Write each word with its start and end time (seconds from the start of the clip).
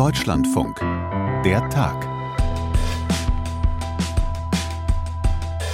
Deutschlandfunk. 0.00 0.80
Der 1.44 1.68
Tag. 1.68 2.08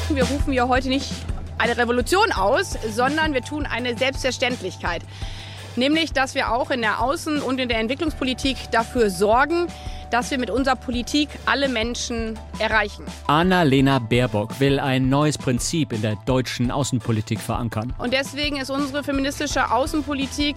Wir 0.08 0.24
rufen 0.24 0.52
ja 0.52 0.66
heute 0.66 0.88
nicht 0.88 1.12
eine 1.58 1.76
Revolution 1.78 2.32
aus, 2.32 2.76
sondern 2.90 3.34
wir 3.34 3.42
tun 3.42 3.66
eine 3.66 3.96
Selbstverständlichkeit. 3.96 5.02
Nämlich, 5.76 6.12
dass 6.12 6.34
wir 6.34 6.52
auch 6.52 6.70
in 6.70 6.80
der 6.80 6.98
Außen- 6.98 7.40
und 7.40 7.60
in 7.60 7.68
der 7.68 7.78
Entwicklungspolitik 7.78 8.56
dafür 8.72 9.10
sorgen, 9.10 9.68
dass 10.10 10.30
wir 10.30 10.38
mit 10.38 10.50
unserer 10.50 10.76
Politik 10.76 11.28
alle 11.46 11.68
Menschen 11.68 12.38
erreichen. 12.58 13.04
Anna-Lena 13.28 14.00
Baerbock 14.00 14.60
will 14.60 14.80
ein 14.80 15.08
neues 15.08 15.38
Prinzip 15.38 15.92
in 15.92 16.02
der 16.02 16.16
deutschen 16.26 16.70
Außenpolitik 16.70 17.40
verankern. 17.40 17.94
Und 17.98 18.12
deswegen 18.12 18.56
ist 18.56 18.70
unsere 18.70 19.04
feministische 19.04 19.70
Außenpolitik 19.70 20.56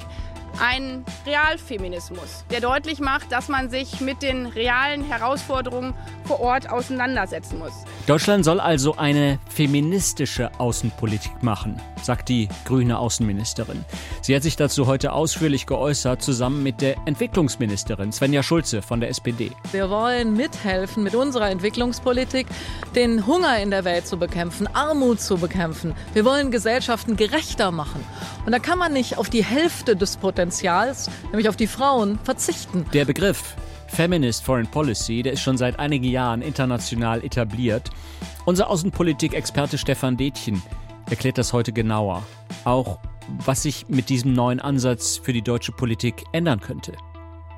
ein 0.60 1.06
Realfeminismus, 1.26 2.44
der 2.52 2.62
deutlich 2.62 3.00
macht, 3.00 3.32
dass 3.32 3.48
man 3.48 3.70
sich 3.70 4.02
mit 4.02 4.22
den 4.22 4.46
realen 4.46 5.04
Herausforderungen 5.04 5.94
vor 6.26 6.40
Ort 6.40 6.70
auseinandersetzen 6.70 7.60
muss. 7.60 7.72
Deutschland 8.06 8.44
soll 8.44 8.60
also 8.60 8.96
eine 8.98 9.40
feministische 9.50 10.52
Außenpolitik 10.60 11.42
machen, 11.42 11.80
sagt 12.02 12.30
die 12.30 12.50
grüne 12.66 13.00
Außenministerin. 13.00 13.86
Sie 14.22 14.36
hat 14.36 14.44
sich 14.44 14.56
dazu 14.56 14.88
heute 14.88 15.14
ausführlich 15.14 15.66
geäußert, 15.66 16.22
zusammen 16.22 16.62
mit 16.62 16.82
der 16.82 16.98
Entwicklungsministerin 17.06 18.12
Svenja 18.12 18.44
Schulze 18.44 18.82
von 18.82 19.00
der 19.00 19.10
SPD. 19.10 19.52
Wir 19.72 19.90
wollen 19.90 20.36
mithelfen, 20.36 21.04
mit 21.04 21.16
unserer 21.16 21.50
Entwicklungspolitik 21.50 22.48
den 22.96 23.26
Hunger 23.26 23.60
in 23.60 23.72
der 23.72 23.86
Welt 23.86 24.08
zu 24.08 24.18
bekämpfen, 24.18 24.68
Armut 24.68 25.22
zu 25.22 25.38
bekämpfen. 25.38 25.94
Wir 26.14 26.26
wollen 26.26 26.52
Gesellschaften 26.52 27.16
gerechter 27.16 27.72
machen. 27.72 28.04
Und 28.46 28.52
da 28.52 28.60
kann 28.60 28.80
man 28.80 28.94
nicht 28.94 29.18
auf 29.18 29.30
die 29.30 29.44
Hälfte 29.44 29.96
des 29.96 30.18
Potenzials, 30.18 30.49
nämlich 31.32 31.50
auf 31.50 31.56
die 31.56 31.68
Frauen, 31.68 32.20
verzichten. 32.24 32.86
Der 32.94 33.06
Begriff 33.06 33.56
Feminist 33.88 34.44
Foreign 34.44 34.68
Policy, 34.68 35.24
der 35.24 35.34
ist 35.34 35.42
schon 35.42 35.58
seit 35.58 35.80
einigen 35.80 36.06
Jahren 36.06 36.42
international 36.42 37.24
etabliert. 37.24 37.90
Unser 38.46 38.70
Außenpolitik-Experte 38.70 39.78
Stefan 39.78 40.16
Detchen 40.16 40.62
erklärt 41.10 41.38
das 41.38 41.54
heute 41.54 41.74
genauer. 41.74 42.24
Auch 42.66 43.00
was 43.46 43.64
sich 43.64 43.88
mit 43.90 44.10
diesem 44.10 44.34
neuen 44.34 44.60
Ansatz 44.60 45.18
für 45.18 45.34
die 45.34 45.42
deutsche 45.42 45.72
Politik 45.72 46.24
ändern 46.32 46.60
könnte. 46.60 46.94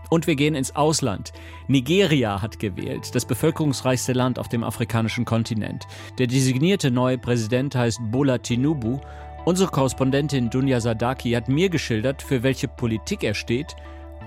Und 0.09 0.27
wir 0.27 0.35
gehen 0.35 0.55
ins 0.55 0.75
Ausland. 0.75 1.31
Nigeria 1.69 2.41
hat 2.41 2.59
gewählt, 2.59 3.15
das 3.15 3.25
bevölkerungsreichste 3.25 4.11
Land 4.11 4.39
auf 4.39 4.49
dem 4.49 4.65
afrikanischen 4.65 5.23
Kontinent. 5.23 5.87
Der 6.17 6.27
designierte 6.27 6.91
neue 6.91 7.17
Präsident 7.17 7.75
heißt 7.75 7.99
Bola 8.11 8.37
Tinubu. 8.37 8.99
Unsere 9.43 9.71
Korrespondentin 9.71 10.51
Dunja 10.51 10.79
Sadaki 10.79 11.31
hat 11.31 11.49
mir 11.49 11.69
geschildert, 11.69 12.21
für 12.21 12.43
welche 12.43 12.67
Politik 12.67 13.23
er 13.23 13.33
steht 13.33 13.75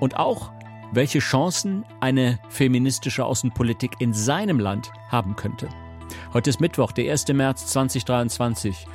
und 0.00 0.16
auch, 0.16 0.50
welche 0.92 1.20
Chancen 1.20 1.84
eine 2.00 2.40
feministische 2.48 3.24
Außenpolitik 3.24 3.92
in 4.00 4.12
seinem 4.12 4.58
Land 4.58 4.90
haben 5.08 5.36
könnte. 5.36 5.68
Heute 6.32 6.50
ist 6.50 6.60
Mittwoch, 6.60 6.90
der 6.90 7.12
1. 7.12 7.28
März 7.28 7.68
2023 7.68 8.88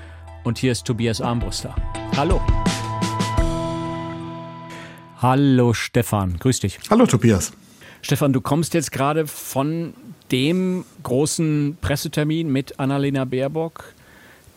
und 0.44 0.58
hier 0.58 0.74
ist 0.74 0.86
Tobias 0.86 1.22
Armbruster. 1.22 1.74
Hallo. 2.18 2.42
Hallo 5.22 5.74
Stefan, 5.74 6.38
grüß 6.38 6.60
dich. 6.60 6.80
Hallo 6.90 7.06
Tobias. 7.06 7.54
Stefan, 8.02 8.34
du 8.34 8.42
kommst 8.42 8.74
jetzt 8.74 8.92
gerade 8.92 9.26
von 9.26 9.94
dem 10.34 10.84
großen 11.02 11.78
Pressetermin 11.80 12.52
mit 12.52 12.78
Annalena 12.78 13.24
Baerbock. 13.24 13.94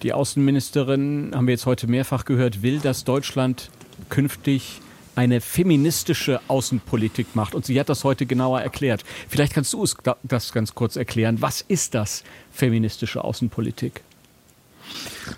Die 0.03 0.13
Außenministerin, 0.13 1.31
haben 1.35 1.47
wir 1.47 1.53
jetzt 1.53 1.67
heute 1.67 1.87
mehrfach 1.87 2.25
gehört, 2.25 2.63
will, 2.63 2.81
dass 2.81 3.05
Deutschland 3.05 3.71
künftig 4.09 4.81
eine 5.15 5.41
feministische 5.41 6.41
Außenpolitik 6.49 7.35
macht. 7.35 7.55
Und 7.55 7.67
sie 7.67 7.79
hat 7.79 7.89
das 7.89 8.03
heute 8.03 8.27
genauer 8.27 8.61
erklärt. 8.63 9.05
Vielleicht 9.29 9.55
kannst 9.55 9.73
du 9.73 9.87
das 10.23 10.53
ganz 10.53 10.75
kurz 10.75 10.97
erklären. 10.97 11.41
Was 11.41 11.61
ist 11.61 11.95
das, 11.95 12.25
feministische 12.51 13.23
Außenpolitik? 13.23 14.03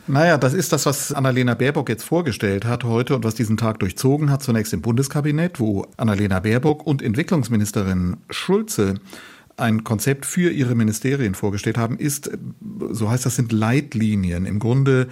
Naja, 0.07 0.39
das 0.39 0.55
ist 0.55 0.73
das, 0.73 0.86
was 0.86 1.13
Annalena 1.13 1.55
Baerbock 1.55 1.89
jetzt 1.89 2.05
vorgestellt 2.05 2.64
hat 2.64 2.85
heute 2.85 3.14
und 3.14 3.24
was 3.24 3.35
diesen 3.35 3.57
Tag 3.57 3.80
durchzogen 3.80 4.30
hat. 4.30 4.42
Zunächst 4.42 4.73
im 4.73 4.80
Bundeskabinett, 4.80 5.61
wo 5.61 5.86
Annalena 5.97 6.41
Baerbock 6.41 6.86
und 6.86 7.03
Entwicklungsministerin 7.03 8.17
Schulze 8.30 8.95
ein 9.57 9.85
Konzept 9.85 10.27
für 10.27 10.51
ihre 10.51 10.75
Ministerien 10.75 11.35
vorgestellt 11.35 11.79
haben, 11.79 11.98
ist, 11.98 12.31
so 12.91 13.11
heißt 13.11 13.27
das, 13.27 13.37
sind 13.37 13.53
Leitlinien. 13.53 14.47
Im 14.47 14.59
Grunde 14.59 15.09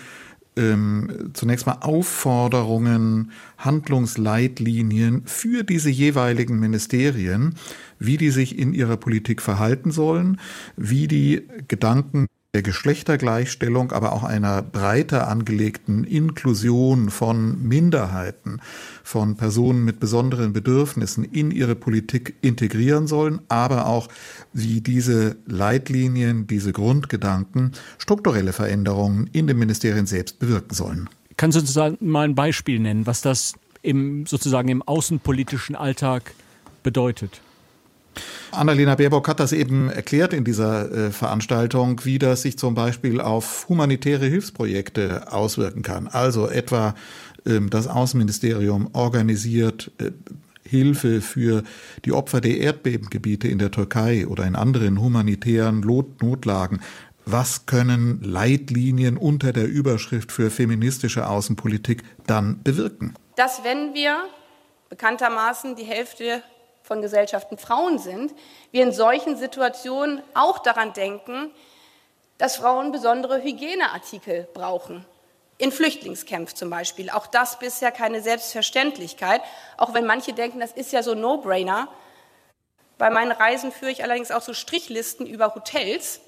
ähm, 0.56 1.30
zunächst 1.32 1.66
mal 1.66 1.78
Aufforderungen, 1.80 3.32
Handlungsleitlinien 3.58 5.22
für 5.24 5.62
diese 5.62 5.90
jeweiligen 5.90 6.58
Ministerien, 6.58 7.54
wie 7.98 8.16
die 8.16 8.30
sich 8.30 8.58
in 8.58 8.74
ihrer 8.74 8.96
Politik 8.96 9.40
verhalten 9.40 9.90
sollen, 9.90 10.40
wie 10.76 11.08
die 11.08 11.46
Gedanken 11.68 12.26
der 12.54 12.62
Geschlechtergleichstellung, 12.62 13.92
aber 13.92 14.12
auch 14.12 14.24
einer 14.24 14.60
breiter 14.60 15.26
angelegten 15.26 16.04
Inklusion 16.04 17.08
von 17.08 17.66
Minderheiten, 17.66 18.60
von 19.02 19.36
Personen 19.38 19.86
mit 19.86 20.00
besonderen 20.00 20.52
Bedürfnissen 20.52 21.24
in 21.24 21.50
ihre 21.50 21.74
Politik 21.74 22.34
integrieren 22.42 23.06
sollen, 23.06 23.40
aber 23.48 23.86
auch 23.86 24.08
wie 24.52 24.82
diese 24.82 25.36
Leitlinien, 25.46 26.46
diese 26.46 26.72
Grundgedanken 26.72 27.72
strukturelle 27.96 28.52
Veränderungen 28.52 29.30
in 29.32 29.46
den 29.46 29.58
Ministerien 29.58 30.04
selbst 30.04 30.38
bewirken 30.38 30.74
sollen. 30.74 31.08
Kannst 31.38 31.56
du 31.56 31.60
uns 31.62 32.00
mal 32.02 32.28
ein 32.28 32.34
Beispiel 32.34 32.80
nennen, 32.80 33.06
was 33.06 33.22
das 33.22 33.54
im, 33.80 34.26
sozusagen 34.26 34.68
im 34.68 34.82
außenpolitischen 34.82 35.74
Alltag 35.74 36.34
bedeutet? 36.82 37.40
Annalena 38.50 38.94
Baerbock 38.94 39.28
hat 39.28 39.40
das 39.40 39.52
eben 39.52 39.88
erklärt 39.88 40.32
in 40.32 40.44
dieser 40.44 40.90
äh, 40.90 41.10
Veranstaltung, 41.10 42.04
wie 42.04 42.18
das 42.18 42.42
sich 42.42 42.58
zum 42.58 42.74
Beispiel 42.74 43.20
auf 43.20 43.66
humanitäre 43.68 44.26
Hilfsprojekte 44.26 45.32
auswirken 45.32 45.82
kann. 45.82 46.06
Also 46.06 46.48
etwa 46.48 46.94
ähm, 47.46 47.70
das 47.70 47.86
Außenministerium 47.86 48.90
organisiert 48.92 49.90
äh, 49.98 50.10
Hilfe 50.64 51.20
für 51.20 51.64
die 52.04 52.12
Opfer 52.12 52.40
der 52.40 52.58
Erdbebengebiete 52.58 53.48
in 53.48 53.58
der 53.58 53.70
Türkei 53.70 54.26
oder 54.26 54.44
in 54.44 54.56
anderen 54.56 55.00
humanitären 55.00 55.80
Notlagen. 55.80 56.80
Was 57.24 57.66
können 57.66 58.20
Leitlinien 58.22 59.16
unter 59.16 59.52
der 59.52 59.68
Überschrift 59.68 60.32
für 60.32 60.50
feministische 60.50 61.28
Außenpolitik 61.28 62.02
dann 62.26 62.62
bewirken? 62.62 63.14
Dass 63.36 63.64
wenn 63.64 63.94
wir 63.94 64.24
bekanntermaßen 64.88 65.76
die 65.76 65.84
Hälfte 65.84 66.42
von 66.82 67.02
Gesellschaften 67.02 67.58
Frauen 67.58 67.98
sind, 67.98 68.34
wir 68.70 68.82
in 68.82 68.92
solchen 68.92 69.36
Situationen 69.36 70.22
auch 70.34 70.58
daran 70.58 70.92
denken, 70.92 71.50
dass 72.38 72.56
Frauen 72.56 72.92
besondere 72.92 73.42
Hygieneartikel 73.42 74.48
brauchen. 74.52 75.04
In 75.58 75.70
Flüchtlingskämpfen 75.70 76.56
zum 76.56 76.70
Beispiel. 76.70 77.08
Auch 77.10 77.28
das 77.28 77.58
bisher 77.58 77.92
keine 77.92 78.20
Selbstverständlichkeit, 78.20 79.42
auch 79.76 79.94
wenn 79.94 80.06
manche 80.06 80.32
denken, 80.32 80.58
das 80.58 80.72
ist 80.72 80.92
ja 80.92 81.04
so 81.04 81.14
No-Brainer. 81.14 81.88
Bei 82.98 83.10
meinen 83.10 83.32
Reisen 83.32 83.70
führe 83.70 83.92
ich 83.92 84.02
allerdings 84.02 84.32
auch 84.32 84.42
so 84.42 84.54
Strichlisten 84.54 85.26
über 85.26 85.54
Hotels. 85.54 86.20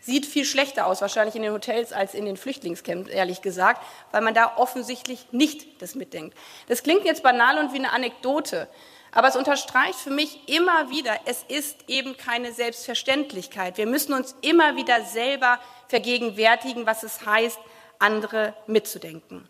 Sieht 0.00 0.26
viel 0.26 0.44
schlechter 0.44 0.86
aus, 0.86 1.00
wahrscheinlich 1.00 1.36
in 1.36 1.42
den 1.42 1.52
Hotels 1.52 1.92
als 1.92 2.14
in 2.14 2.26
den 2.26 2.36
Flüchtlingscamps, 2.36 3.10
ehrlich 3.10 3.42
gesagt, 3.42 3.82
weil 4.12 4.22
man 4.22 4.34
da 4.34 4.56
offensichtlich 4.56 5.32
nicht 5.32 5.80
das 5.82 5.94
mitdenkt. 5.94 6.36
Das 6.68 6.82
klingt 6.82 7.04
jetzt 7.04 7.22
banal 7.22 7.58
und 7.58 7.72
wie 7.72 7.78
eine 7.78 7.92
Anekdote. 7.92 8.68
Aber 9.12 9.28
es 9.28 9.36
unterstreicht 9.36 9.98
für 9.98 10.10
mich 10.10 10.40
immer 10.48 10.90
wieder, 10.90 11.12
es 11.24 11.44
ist 11.48 11.76
eben 11.88 12.16
keine 12.16 12.52
Selbstverständlichkeit. 12.52 13.78
Wir 13.78 13.86
müssen 13.86 14.12
uns 14.12 14.34
immer 14.42 14.76
wieder 14.76 15.04
selber 15.04 15.58
vergegenwärtigen, 15.88 16.86
was 16.86 17.02
es 17.02 17.24
heißt, 17.24 17.58
andere 17.98 18.54
mitzudenken. 18.66 19.48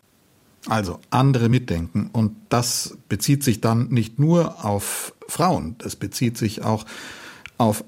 Also 0.67 0.99
andere 1.09 1.49
mitdenken. 1.49 2.09
Und 2.13 2.35
das 2.49 2.97
bezieht 3.09 3.43
sich 3.43 3.61
dann 3.61 3.89
nicht 3.89 4.19
nur 4.19 4.65
auf 4.65 5.13
Frauen, 5.27 5.75
das 5.79 5.95
bezieht 5.95 6.37
sich 6.37 6.63
auch 6.63 6.83
auf 6.83 6.91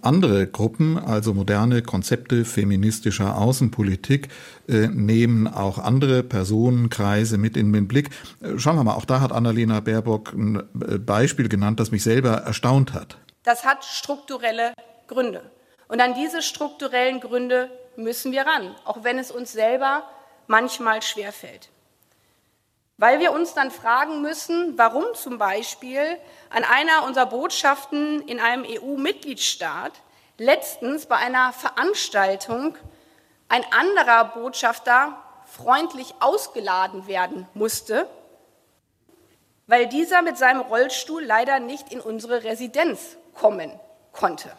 andere 0.01 0.47
Gruppen, 0.47 0.97
also 0.97 1.33
moderne 1.33 1.81
Konzepte 1.81 2.45
feministischer 2.45 3.37
Außenpolitik, 3.37 4.29
äh, 4.67 4.87
nehmen 4.87 5.47
auch 5.47 5.77
andere 5.77 6.23
Personenkreise 6.23 7.37
mit 7.37 7.55
in 7.55 7.71
den 7.71 7.87
Blick. 7.87 8.09
Äh, 8.41 8.57
schauen 8.57 8.75
wir 8.75 8.83
mal, 8.83 8.95
auch 8.95 9.05
da 9.05 9.21
hat 9.21 9.31
Annalena 9.31 9.79
Baerbock 9.79 10.33
ein 10.33 10.57
äh, 10.57 10.97
Beispiel 10.97 11.49
genannt, 11.49 11.79
das 11.79 11.91
mich 11.91 12.03
selber 12.03 12.31
erstaunt 12.31 12.93
hat. 12.93 13.17
Das 13.43 13.65
hat 13.65 13.85
strukturelle 13.85 14.73
Gründe. 15.07 15.41
Und 15.87 16.01
an 16.01 16.13
diese 16.13 16.41
strukturellen 16.41 17.19
Gründe 17.19 17.69
müssen 17.95 18.31
wir 18.31 18.41
ran, 18.41 18.75
auch 18.85 19.03
wenn 19.03 19.17
es 19.17 19.31
uns 19.31 19.51
selber 19.51 20.03
manchmal 20.47 21.01
schwerfällt. 21.01 21.69
Weil 22.99 23.21
wir 23.21 23.31
uns 23.31 23.53
dann 23.53 23.71
fragen 23.71 24.21
müssen, 24.21 24.77
warum 24.77 25.05
zum 25.13 25.37
Beispiel 25.37 26.19
an 26.49 26.65
einer 26.65 27.05
unserer 27.05 27.27
Botschaften 27.27 28.21
in 28.27 28.41
einem 28.41 28.65
EU-Mitgliedstaat 28.67 29.93
letztens 30.37 31.05
bei 31.05 31.15
einer 31.15 31.53
Veranstaltung 31.53 32.77
ein 33.47 33.63
anderer 33.71 34.25
Botschafter 34.25 35.17
freundlich 35.45 36.13
ausgeladen 36.19 37.07
werden 37.07 37.47
musste, 37.53 38.05
weil 39.65 39.87
dieser 39.87 40.21
mit 40.21 40.37
seinem 40.37 40.59
Rollstuhl 40.59 41.23
leider 41.23 41.61
nicht 41.61 41.93
in 41.93 42.01
unsere 42.01 42.43
Residenz 42.43 43.15
kommen 43.33 43.71
konnte. 44.11 44.51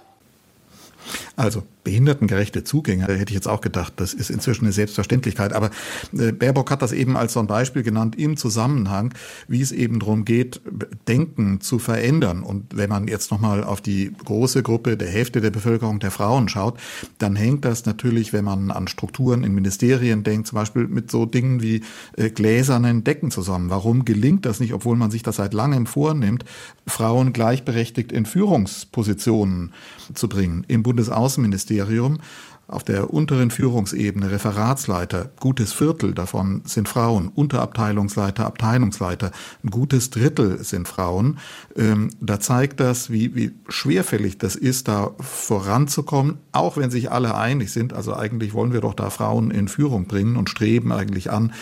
Also 1.41 1.63
behindertengerechte 1.85 2.65
Zugänge, 2.65 3.07
da 3.07 3.15
hätte 3.15 3.31
ich 3.31 3.35
jetzt 3.35 3.49
auch 3.49 3.63
gedacht, 3.63 3.95
das 3.97 4.13
ist 4.13 4.29
inzwischen 4.29 4.67
eine 4.67 4.73
Selbstverständlichkeit. 4.73 5.55
Aber 5.55 5.71
äh, 6.13 6.33
Baerbock 6.33 6.71
hat 6.71 6.83
das 6.83 6.93
eben 6.93 7.17
als 7.17 7.33
so 7.33 7.41
ein 7.41 7.47
Beispiel 7.47 7.83
genannt 7.83 8.17
im 8.19 8.37
Zusammenhang, 8.37 9.15
wie 9.49 9.63
es 9.63 9.73
eben 9.73 10.01
darum 10.01 10.27
geht, 10.27 10.61
Denken 11.09 11.63
zu 11.63 11.79
verändern. 11.79 12.43
Und 12.43 12.77
wenn 12.77 12.91
man 12.91 13.09
jetzt 13.09 13.31
nochmal 13.31 13.65
auf 13.65 13.81
die 13.81 14.13
große 14.25 14.63
Gruppe 14.63 14.99
der 14.99 15.09
Hälfte 15.09 15.41
der 15.41 15.51
Bevölkerung 15.51 15.99
der 15.99 16.11
Frauen 16.11 16.51
schaut, 16.51 16.79
dann 17.17 17.37
hängt 17.37 17.65
das 17.65 17.87
natürlich, 17.87 18.35
wenn 18.35 18.45
man 18.45 18.71
an 18.71 18.87
Strukturen 18.87 19.43
in 19.43 19.55
Ministerien 19.55 20.23
denkt, 20.23 20.49
zum 20.49 20.57
Beispiel 20.57 20.87
mit 20.87 21.11
so 21.11 21.25
Dingen 21.25 21.63
wie 21.63 21.83
äh, 22.17 22.29
gläsernen 22.29 23.03
Decken 23.03 23.31
zusammen. 23.31 23.71
Warum 23.71 24.05
gelingt 24.05 24.45
das 24.45 24.61
nicht, 24.61 24.75
obwohl 24.75 24.97
man 24.97 25.11
sich 25.11 25.23
das 25.23 25.37
seit 25.37 25.55
langem 25.55 25.87
vornimmt, 25.87 26.45
Frauen 26.87 27.33
gleichberechtigt 27.33 28.13
in 28.13 28.27
Führungspositionen 28.27 29.73
zu 30.13 30.29
bringen? 30.29 30.65
Im 30.69 30.83
Bundesaußenministerium 31.31 32.19
auf 32.67 32.85
der 32.85 33.13
unteren 33.13 33.51
Führungsebene 33.51 34.31
Referatsleiter, 34.31 35.31
gutes 35.41 35.73
Viertel 35.73 36.15
davon 36.15 36.63
sind 36.65 36.89
Frauen, 36.89 37.27
Unterabteilungsleiter, 37.27 38.47
Abteilungsleiter, 38.47 39.33
ein 39.65 39.71
gutes 39.71 40.11
Drittel 40.11 40.63
sind 40.63 40.87
Frauen. 40.87 41.39
Ähm, 41.77 42.11
da 42.21 42.39
zeigt 42.39 42.79
das, 42.79 43.11
wie, 43.11 43.35
wie 43.35 43.51
schwerfällig 43.69 44.39
das 44.39 44.55
ist, 44.55 44.87
da 44.87 45.11
voranzukommen, 45.19 46.39
auch 46.53 46.77
wenn 46.77 46.93
sich 46.93 47.11
alle 47.11 47.35
einig 47.35 47.73
sind. 47.73 47.93
Also 47.93 48.15
eigentlich 48.15 48.55
wollen 48.55 48.73
wir 48.73 48.83
doch 48.83 48.95
da 48.95 49.11
Frauen 49.11 49.51
in 49.51 49.67
Führung 49.67 50.07
bringen 50.07 50.37
und 50.37 50.49
streben 50.49 50.93
eigentlich 50.93 51.29
an, 51.33 51.53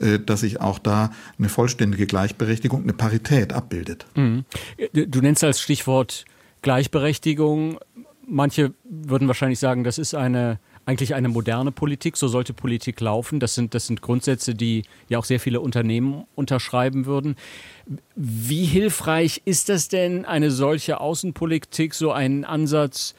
äh, 0.00 0.18
dass 0.18 0.40
sich 0.40 0.60
auch 0.60 0.80
da 0.80 1.12
eine 1.38 1.48
vollständige 1.48 2.06
Gleichberechtigung, 2.06 2.82
eine 2.82 2.92
Parität 2.92 3.52
abbildet. 3.52 4.06
Mhm. 4.16 4.44
Du 4.92 5.20
nennst 5.20 5.44
als 5.44 5.60
Stichwort 5.60 6.24
Gleichberechtigung 6.62 7.78
Manche 8.26 8.74
würden 8.84 9.28
wahrscheinlich 9.28 9.58
sagen, 9.58 9.84
das 9.84 9.98
ist 9.98 10.14
eine 10.14 10.58
eigentlich 10.86 11.16
eine 11.16 11.28
moderne 11.28 11.72
Politik, 11.72 12.16
so 12.16 12.28
sollte 12.28 12.54
Politik 12.54 13.00
laufen. 13.00 13.40
Das 13.40 13.54
sind, 13.54 13.74
das 13.74 13.88
sind 13.88 14.02
Grundsätze, 14.02 14.54
die 14.54 14.84
ja 15.08 15.18
auch 15.18 15.24
sehr 15.24 15.40
viele 15.40 15.60
Unternehmen 15.60 16.24
unterschreiben 16.36 17.06
würden. 17.06 17.36
Wie 18.14 18.64
hilfreich 18.64 19.42
ist 19.44 19.68
das 19.68 19.88
denn, 19.88 20.24
eine 20.24 20.52
solche 20.52 21.00
Außenpolitik, 21.00 21.92
so 21.92 22.12
einen 22.12 22.44
Ansatz 22.44 23.16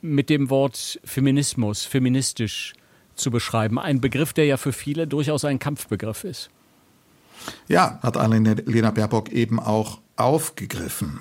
mit 0.00 0.30
dem 0.30 0.48
Wort 0.48 0.98
Feminismus, 1.04 1.84
feministisch 1.84 2.72
zu 3.14 3.30
beschreiben? 3.30 3.78
Ein 3.78 4.00
Begriff, 4.00 4.32
der 4.32 4.46
ja 4.46 4.56
für 4.56 4.72
viele 4.72 5.06
durchaus 5.06 5.44
ein 5.44 5.58
Kampfbegriff 5.58 6.24
ist. 6.24 6.48
Ja, 7.68 7.98
hat 8.02 8.16
Annalena 8.16 8.90
Baerbock 8.90 9.30
eben 9.32 9.60
auch 9.60 10.00
aufgegriffen. 10.16 11.20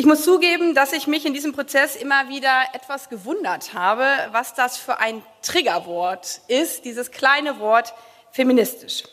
Ich 0.00 0.06
muss 0.06 0.24
zugeben, 0.24 0.74
dass 0.74 0.94
ich 0.94 1.06
mich 1.06 1.26
in 1.26 1.34
diesem 1.34 1.52
Prozess 1.52 1.94
immer 1.94 2.30
wieder 2.30 2.62
etwas 2.72 3.10
gewundert 3.10 3.74
habe, 3.74 4.06
was 4.32 4.54
das 4.54 4.78
für 4.78 4.98
ein 4.98 5.20
Triggerwort 5.42 6.40
ist, 6.48 6.86
dieses 6.86 7.10
kleine 7.10 7.60
Wort 7.60 7.92
feministisch. 8.32 9.04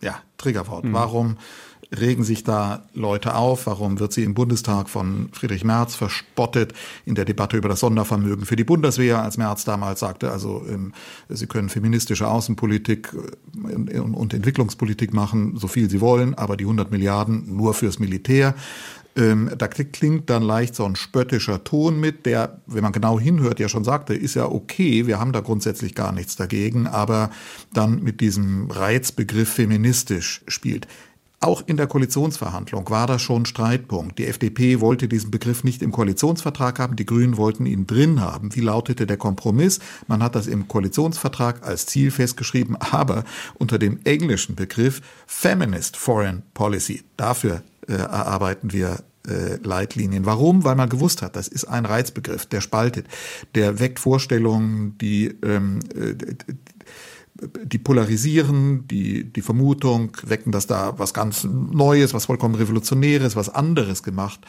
Ja, 0.00 0.22
Triggerwort. 0.38 0.84
Mhm. 0.84 0.94
Warum 0.94 1.36
regen 1.94 2.24
sich 2.24 2.44
da 2.44 2.86
Leute 2.94 3.34
auf? 3.34 3.66
Warum 3.66 4.00
wird 4.00 4.12
sie 4.12 4.24
im 4.24 4.34
Bundestag 4.34 4.88
von 4.88 5.28
Friedrich 5.32 5.64
Merz 5.64 5.94
verspottet 5.94 6.72
in 7.04 7.14
der 7.14 7.24
Debatte 7.24 7.56
über 7.56 7.68
das 7.68 7.80
Sondervermögen 7.80 8.44
für 8.44 8.56
die 8.56 8.64
Bundeswehr, 8.64 9.22
als 9.22 9.36
Merz 9.36 9.64
damals 9.64 10.00
sagte, 10.00 10.30
also 10.30 10.64
ähm, 10.68 10.92
sie 11.28 11.46
können 11.46 11.68
feministische 11.68 12.28
Außenpolitik 12.28 13.14
äh, 13.92 13.98
und 13.98 14.34
Entwicklungspolitik 14.34 15.12
machen, 15.12 15.56
so 15.56 15.68
viel 15.68 15.88
sie 15.90 16.00
wollen, 16.00 16.34
aber 16.34 16.56
die 16.56 16.64
100 16.64 16.90
Milliarden 16.90 17.56
nur 17.56 17.74
fürs 17.74 17.98
Militär. 17.98 18.54
Ähm, 19.16 19.50
da 19.56 19.66
klingt 19.66 20.28
dann 20.28 20.42
leicht 20.42 20.74
so 20.74 20.84
ein 20.84 20.94
spöttischer 20.94 21.64
Ton 21.64 21.98
mit, 21.98 22.26
der, 22.26 22.60
wenn 22.66 22.82
man 22.82 22.92
genau 22.92 23.18
hinhört, 23.18 23.58
ja 23.58 23.68
schon 23.68 23.84
sagte, 23.84 24.14
ist 24.14 24.34
ja 24.34 24.44
okay, 24.44 25.06
wir 25.06 25.18
haben 25.18 25.32
da 25.32 25.40
grundsätzlich 25.40 25.94
gar 25.94 26.12
nichts 26.12 26.36
dagegen, 26.36 26.86
aber 26.86 27.30
dann 27.72 28.02
mit 28.02 28.20
diesem 28.20 28.70
Reizbegriff 28.70 29.48
feministisch 29.48 30.42
spielt. 30.48 30.86
Auch 31.40 31.62
in 31.66 31.76
der 31.76 31.86
Koalitionsverhandlung 31.86 32.88
war 32.88 33.06
das 33.06 33.20
schon 33.20 33.44
Streitpunkt. 33.44 34.18
Die 34.18 34.26
FDP 34.26 34.80
wollte 34.80 35.06
diesen 35.06 35.30
Begriff 35.30 35.64
nicht 35.64 35.82
im 35.82 35.92
Koalitionsvertrag 35.92 36.78
haben, 36.78 36.96
die 36.96 37.04
Grünen 37.04 37.36
wollten 37.36 37.66
ihn 37.66 37.86
drin 37.86 38.20
haben. 38.20 38.54
Wie 38.54 38.60
lautete 38.60 39.06
der 39.06 39.18
Kompromiss? 39.18 39.78
Man 40.06 40.22
hat 40.22 40.34
das 40.34 40.46
im 40.46 40.66
Koalitionsvertrag 40.66 41.66
als 41.66 41.84
Ziel 41.86 42.10
festgeschrieben, 42.10 42.76
aber 42.80 43.24
unter 43.54 43.78
dem 43.78 44.00
englischen 44.04 44.54
Begriff 44.54 45.02
Feminist 45.26 45.96
Foreign 45.98 46.42
Policy. 46.54 47.02
Dafür 47.18 47.62
äh, 47.86 47.92
erarbeiten 47.92 48.72
wir 48.72 49.00
äh, 49.28 49.56
Leitlinien. 49.62 50.24
Warum? 50.24 50.64
Weil 50.64 50.76
man 50.76 50.88
gewusst 50.88 51.20
hat, 51.20 51.36
das 51.36 51.48
ist 51.48 51.64
ein 51.64 51.84
Reizbegriff, 51.84 52.46
der 52.46 52.62
spaltet, 52.62 53.06
der 53.54 53.78
weckt 53.78 53.98
Vorstellungen, 53.98 54.96
die 54.98 55.36
ähm, 55.42 55.80
äh, 55.94 56.14
die 57.64 57.78
polarisieren, 57.78 58.86
die, 58.88 59.24
die 59.24 59.42
Vermutung 59.42 60.16
wecken, 60.24 60.52
dass 60.52 60.66
da 60.66 60.98
was 60.98 61.12
ganz 61.12 61.44
Neues, 61.44 62.14
was 62.14 62.26
vollkommen 62.26 62.54
Revolutionäres, 62.54 63.36
was 63.36 63.48
anderes 63.48 64.02
gemacht 64.02 64.40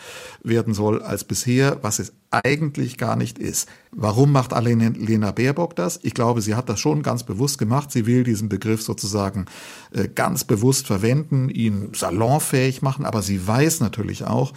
werden 0.43 0.73
soll 0.73 1.01
als 1.01 1.23
bisher, 1.23 1.79
was 1.81 1.99
es 1.99 2.13
eigentlich 2.31 2.97
gar 2.97 3.15
nicht 3.15 3.39
ist. 3.39 3.67
Warum 3.91 4.31
macht 4.31 4.51
Lena 4.51 5.31
Baerbock 5.31 5.75
das? 5.75 5.99
Ich 6.03 6.13
glaube, 6.13 6.41
sie 6.41 6.55
hat 6.55 6.69
das 6.69 6.79
schon 6.79 7.03
ganz 7.03 7.23
bewusst 7.23 7.57
gemacht. 7.57 7.91
Sie 7.91 8.05
will 8.05 8.23
diesen 8.23 8.49
Begriff 8.49 8.81
sozusagen 8.81 9.45
äh, 9.91 10.07
ganz 10.07 10.43
bewusst 10.43 10.87
verwenden, 10.87 11.49
ihn 11.49 11.89
salonfähig 11.93 12.81
machen, 12.81 13.05
aber 13.05 13.21
sie 13.21 13.45
weiß 13.45 13.79
natürlich 13.79 14.23
auch, 14.25 14.53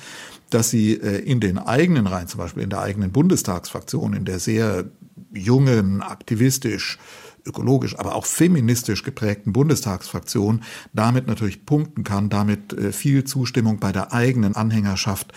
dass 0.50 0.70
sie 0.70 0.94
äh, 0.94 1.18
in 1.18 1.40
den 1.40 1.58
eigenen 1.58 2.06
Reihen, 2.06 2.28
zum 2.28 2.38
Beispiel 2.38 2.62
in 2.62 2.70
der 2.70 2.80
eigenen 2.80 3.12
Bundestagsfraktion, 3.12 4.14
in 4.14 4.24
der 4.24 4.38
sehr 4.38 4.84
jungen, 5.32 6.02
aktivistisch 6.02 6.98
ökologisch, 7.46 7.98
aber 7.98 8.14
auch 8.14 8.26
feministisch 8.26 9.02
geprägten 9.02 9.52
Bundestagsfraktion 9.52 10.62
damit 10.92 11.26
natürlich 11.26 11.64
punkten 11.66 12.04
kann, 12.04 12.28
damit 12.28 12.72
äh, 12.72 12.92
viel 12.92 13.24
Zustimmung 13.24 13.78
bei 13.78 13.92
der 13.92 14.12
eigenen 14.12 14.56
Anhängerschaft 14.56 15.32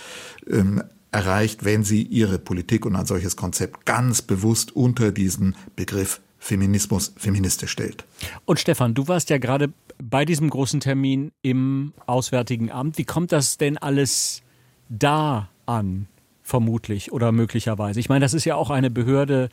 ähm, 0.49 0.83
erreicht, 1.11 1.63
wenn 1.63 1.83
sie 1.83 2.01
ihre 2.01 2.39
Politik 2.39 2.85
und 2.85 2.95
ein 2.95 3.05
solches 3.05 3.35
Konzept 3.35 3.85
ganz 3.85 4.21
bewusst 4.21 4.75
unter 4.75 5.11
diesen 5.11 5.55
Begriff 5.75 6.21
Feminismus 6.39 7.13
feministisch 7.15 7.71
stellt. 7.71 8.03
Und 8.43 8.59
Stefan, 8.59 8.93
du 8.93 9.07
warst 9.07 9.29
ja 9.29 9.37
gerade 9.37 9.71
bei 9.97 10.25
diesem 10.25 10.49
großen 10.49 10.81
Termin 10.81 11.31
im 11.41 11.93
Auswärtigen 12.05 12.69
Amt. 12.69 12.97
Wie 12.97 13.05
kommt 13.05 13.31
das 13.31 13.57
denn 13.57 13.77
alles 13.77 14.41
da 14.89 15.49
an, 15.65 16.07
vermutlich 16.41 17.13
oder 17.13 17.31
möglicherweise? 17.31 18.01
Ich 18.01 18.09
meine, 18.09 18.25
das 18.25 18.33
ist 18.33 18.43
ja 18.43 18.55
auch 18.55 18.71
eine 18.71 18.89
Behörde, 18.89 19.49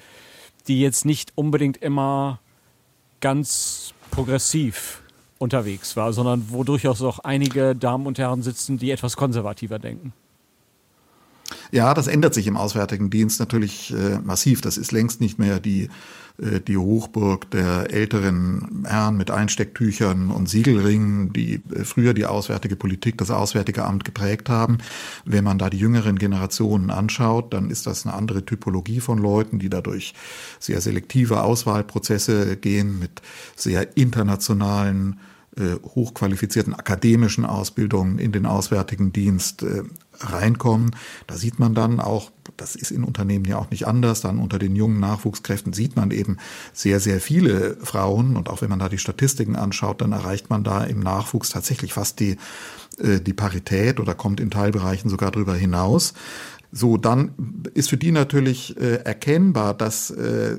die 0.67 0.81
jetzt 0.81 1.05
nicht 1.05 1.33
unbedingt 1.37 1.77
immer 1.77 2.41
ganz 3.21 3.95
progressiv 4.11 5.03
unterwegs 5.39 5.97
war, 5.97 6.13
sondern 6.13 6.47
wo 6.51 6.65
durchaus 6.65 7.03
auch 7.03 7.21
einige 7.21 7.75
Damen 7.75 8.07
und 8.07 8.19
Herren 8.19 8.43
sitzen, 8.43 8.79
die 8.79 8.91
etwas 8.91 9.17
konservativer 9.17 9.79
denken. 9.79 10.13
Ja, 11.73 11.95
das 11.95 12.07
ändert 12.07 12.35
sich 12.35 12.47
im 12.47 12.57
Auswärtigen 12.57 13.11
Dienst 13.11 13.41
natürlich 13.41 13.93
äh, 13.93 14.19
massiv. 14.19 14.61
Das 14.61 14.77
ist 14.77 14.93
längst 14.93 15.21
nicht 15.21 15.39
mehr 15.39 15.61
die 15.61 15.89
äh, 16.41 16.61
die 16.61 16.77
Hochburg 16.77 17.51
der 17.51 17.93
älteren 17.93 18.85
Herren 18.87 19.17
mit 19.17 19.31
Einstecktüchern 19.31 20.31
und 20.31 20.49
Siegelringen, 20.49 21.33
die 21.33 21.61
äh, 21.75 21.85
früher 21.85 22.15
die 22.15 22.27
auswärtige 22.27 22.77
Politik, 22.77 23.19
das 23.19 23.31
Auswärtige 23.31 23.85
Amt 23.85 24.05
geprägt 24.05 24.49
haben. 24.49 24.79
Wenn 25.25 25.45
man 25.45 25.59
da 25.59 25.71
die 25.71 25.79
jüngeren 25.79 26.19
Generationen 26.19 26.91
anschaut, 26.91 27.53
dann 27.53 27.71
ist 27.71 27.87
das 27.87 28.07
eine 28.07 28.15
andere 28.15 28.45
Typologie 28.45 29.01
von 29.01 29.19
Leuten, 29.19 29.59
die 29.59 29.71
dadurch 29.71 30.15
sehr 30.59 30.81
selektive 30.81 31.43
Auswahlprozesse 31.43 32.57
gehen 32.57 32.99
mit 32.99 33.23
sehr 33.57 33.97
internationalen 33.97 35.21
hochqualifizierten 35.59 36.75
akademischen 36.75 37.45
Ausbildungen 37.45 38.19
in 38.19 38.33
den 38.33 38.47
Auswärtigen 38.47 39.13
Dienst 39.13 39.63
äh, 39.63 39.83
reinkommen. 40.21 40.91
Da 41.27 41.37
sieht 41.37 41.59
man 41.59 41.75
dann 41.75 42.01
auch, 42.01 42.31
das 42.57 42.77
ist 42.77 42.91
in 42.91 43.05
Unternehmen 43.05 43.45
ja 43.45 43.59
auch 43.59 43.71
nicht 43.71 43.87
anders, 43.87 44.21
dann 44.21 44.39
unter 44.39 44.59
den 44.59 44.77
jungen 44.77 45.01
Nachwuchskräften 45.01 45.73
sieht 45.73 45.97
man 45.97 46.11
eben 46.11 46.37
sehr, 46.73 47.01
sehr 47.01 47.21
viele 47.21 47.77
Frauen. 47.83 48.37
Und 48.37 48.49
auch 48.49 48.63
wenn 48.63 48.71
man 48.71 48.79
da 48.79 48.89
die 48.89 48.99
Statistiken 48.99 49.57
anschaut, 49.57 50.01
dann 50.01 50.13
erreicht 50.13 50.51
man 50.51 50.63
da 50.63 50.85
im 50.85 51.01
Nachwuchs 51.01 51.51
tatsächlich 51.51 51.95
fast 51.95 52.21
die, 52.21 52.37
äh, 52.99 53.21
die 53.21 53.35
Parität 53.35 53.99
oder 53.99 54.15
kommt 54.15 54.41
in 54.41 54.51
Teilbereichen 54.51 55.11
sogar 55.11 55.31
darüber 55.31 55.55
hinaus. 55.55 56.15
So, 56.73 56.97
dann 56.97 57.35
ist 57.75 57.91
für 57.91 57.97
die 57.97 58.13
natürlich 58.13 58.77
äh, 58.77 59.03
erkennbar, 59.03 59.75
dass, 59.75 60.11
äh, 60.11 60.57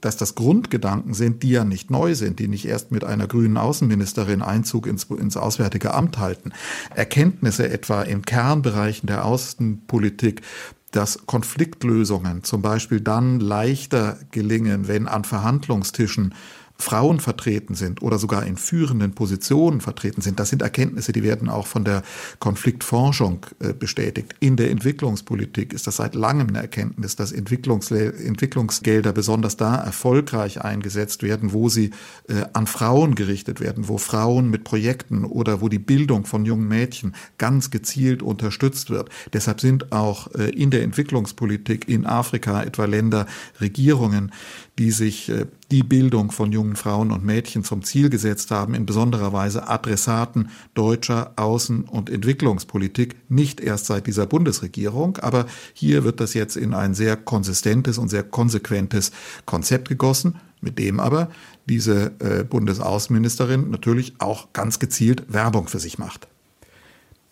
dass 0.00 0.16
das 0.16 0.34
Grundgedanken 0.34 1.14
sind, 1.14 1.44
die 1.44 1.50
ja 1.50 1.64
nicht 1.64 1.90
neu 1.90 2.16
sind, 2.16 2.40
die 2.40 2.48
nicht 2.48 2.66
erst 2.66 2.90
mit 2.90 3.04
einer 3.04 3.28
grünen 3.28 3.56
Außenministerin 3.56 4.42
Einzug 4.42 4.88
ins, 4.88 5.04
ins 5.04 5.36
Auswärtige 5.36 5.94
Amt 5.94 6.18
halten. 6.18 6.52
Erkenntnisse 6.94 7.70
etwa 7.70 8.02
in 8.02 8.22
Kernbereichen 8.22 9.06
der 9.06 9.24
Außenpolitik, 9.24 10.42
dass 10.90 11.26
Konfliktlösungen 11.26 12.42
zum 12.42 12.60
Beispiel 12.60 13.00
dann 13.00 13.40
leichter 13.40 14.18
gelingen, 14.30 14.88
wenn 14.88 15.06
an 15.06 15.24
Verhandlungstischen 15.24 16.34
Frauen 16.78 17.20
vertreten 17.20 17.74
sind 17.74 18.02
oder 18.02 18.18
sogar 18.18 18.44
in 18.44 18.56
führenden 18.56 19.12
Positionen 19.12 19.80
vertreten 19.80 20.20
sind. 20.20 20.40
Das 20.40 20.48
sind 20.48 20.62
Erkenntnisse, 20.62 21.12
die 21.12 21.22
werden 21.22 21.48
auch 21.48 21.66
von 21.66 21.84
der 21.84 22.02
Konfliktforschung 22.38 23.46
äh, 23.60 23.72
bestätigt. 23.72 24.34
In 24.40 24.56
der 24.56 24.70
Entwicklungspolitik 24.70 25.72
ist 25.72 25.86
das 25.86 25.96
seit 25.96 26.14
langem 26.14 26.48
eine 26.48 26.58
Erkenntnis, 26.58 27.16
dass 27.16 27.32
Entwicklungsgelder 27.32 29.12
besonders 29.12 29.56
da 29.56 29.76
erfolgreich 29.76 30.62
eingesetzt 30.62 31.22
werden, 31.22 31.52
wo 31.52 31.68
sie 31.68 31.90
äh, 32.28 32.44
an 32.52 32.66
Frauen 32.66 33.14
gerichtet 33.14 33.60
werden, 33.60 33.88
wo 33.88 33.98
Frauen 33.98 34.50
mit 34.50 34.64
Projekten 34.64 35.24
oder 35.24 35.60
wo 35.60 35.68
die 35.68 35.78
Bildung 35.78 36.26
von 36.26 36.44
jungen 36.44 36.68
Mädchen 36.68 37.14
ganz 37.38 37.70
gezielt 37.70 38.22
unterstützt 38.22 38.90
wird. 38.90 39.08
Deshalb 39.32 39.60
sind 39.60 39.92
auch 39.92 40.34
äh, 40.34 40.50
in 40.50 40.70
der 40.70 40.82
Entwicklungspolitik 40.82 41.88
in 41.88 42.06
Afrika 42.06 42.62
etwa 42.62 42.84
Länder, 42.86 43.26
Regierungen, 43.60 44.32
die 44.78 44.90
sich 44.90 45.28
äh, 45.28 45.46
die 45.70 45.82
Bildung 45.82 46.32
von 46.32 46.52
jungen 46.52 46.76
Frauen 46.76 47.10
und 47.10 47.24
Mädchen 47.24 47.64
zum 47.64 47.82
Ziel 47.82 48.10
gesetzt 48.10 48.50
haben, 48.50 48.74
in 48.74 48.86
besonderer 48.86 49.32
Weise 49.32 49.68
Adressaten 49.68 50.50
deutscher 50.74 51.34
Außen- 51.36 51.88
und 51.88 52.08
Entwicklungspolitik, 52.08 53.16
nicht 53.28 53.60
erst 53.60 53.86
seit 53.86 54.06
dieser 54.06 54.26
Bundesregierung, 54.26 55.18
aber 55.18 55.46
hier 55.74 56.04
wird 56.04 56.20
das 56.20 56.34
jetzt 56.34 56.56
in 56.56 56.74
ein 56.74 56.94
sehr 56.94 57.16
konsistentes 57.16 57.98
und 57.98 58.08
sehr 58.08 58.22
konsequentes 58.22 59.12
Konzept 59.44 59.88
gegossen, 59.88 60.40
mit 60.60 60.78
dem 60.78 61.00
aber 61.00 61.30
diese 61.68 62.12
äh, 62.20 62.44
Bundesaußenministerin 62.44 63.70
natürlich 63.70 64.14
auch 64.18 64.52
ganz 64.52 64.78
gezielt 64.78 65.32
Werbung 65.32 65.68
für 65.68 65.78
sich 65.78 65.98
macht. 65.98 66.28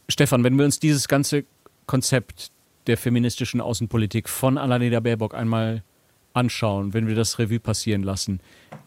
Stefan, 0.09 0.45
wenn 0.45 0.57
wir 0.57 0.65
uns 0.65 0.79
dieses 0.79 1.09
ganze 1.09 1.45
Konzept 1.87 2.51
der 2.87 2.97
feministischen 2.97 3.61
Außenpolitik 3.61 4.29
von 4.29 4.59
Annalena 4.59 5.01
Baerbock 5.01 5.35
einmal 5.35 5.83
anschauen, 6.33 6.95
wenn 6.95 7.07
wir 7.07 7.15
das 7.15 7.39
Revue 7.39 7.61
passieren 7.61 8.03
lassen, 8.03 8.41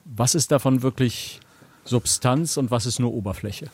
was 0.05 0.35
ist 0.35 0.51
davon 0.51 0.81
wirklich 0.81 1.39
Substanz 1.85 2.57
und 2.57 2.71
was 2.71 2.85
ist 2.85 2.99
nur 2.99 3.13
Oberfläche? 3.13 3.69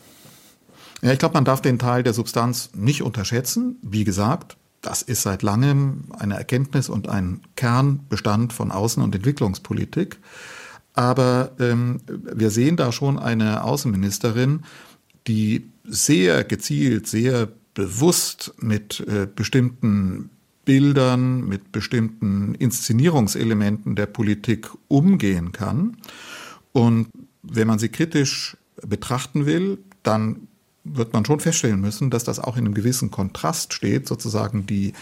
Ja, 1.02 1.12
ich 1.12 1.18
glaube, 1.18 1.34
man 1.34 1.44
darf 1.44 1.62
den 1.62 1.78
Teil 1.78 2.02
der 2.02 2.12
Substanz 2.12 2.70
nicht 2.74 3.02
unterschätzen. 3.02 3.78
Wie 3.82 4.04
gesagt, 4.04 4.56
das 4.82 5.02
ist 5.02 5.22
seit 5.22 5.42
langem 5.42 6.04
eine 6.18 6.36
Erkenntnis 6.36 6.88
und 6.88 7.08
ein 7.08 7.40
Kernbestand 7.56 8.52
von 8.52 8.70
Außen- 8.70 9.02
und 9.02 9.14
Entwicklungspolitik. 9.14 10.18
Aber 10.94 11.52
ähm, 11.58 12.00
wir 12.06 12.50
sehen 12.50 12.76
da 12.76 12.92
schon 12.92 13.18
eine 13.18 13.64
Außenministerin, 13.64 14.64
die 15.26 15.70
sehr 15.84 16.44
gezielt, 16.44 17.06
sehr 17.06 17.48
bewusst 17.74 18.54
mit 18.58 19.00
äh, 19.00 19.26
bestimmten 19.26 20.30
Bildern, 20.70 21.48
mit 21.48 21.72
bestimmten 21.72 22.54
Inszenierungselementen 22.54 23.96
der 23.96 24.06
Politik 24.06 24.68
umgehen 24.86 25.50
kann. 25.50 25.96
Und 26.70 27.08
wenn 27.42 27.66
man 27.66 27.80
sie 27.80 27.88
kritisch 27.88 28.56
betrachten 28.86 29.46
will, 29.46 29.78
dann 30.04 30.46
wird 30.84 31.12
man 31.12 31.24
schon 31.24 31.40
feststellen 31.40 31.80
müssen, 31.80 32.10
dass 32.10 32.22
das 32.22 32.38
auch 32.38 32.56
in 32.56 32.66
einem 32.66 32.74
gewissen 32.74 33.10
Kontrast 33.10 33.74
steht, 33.74 34.06
sozusagen 34.06 34.64
die 34.64 34.92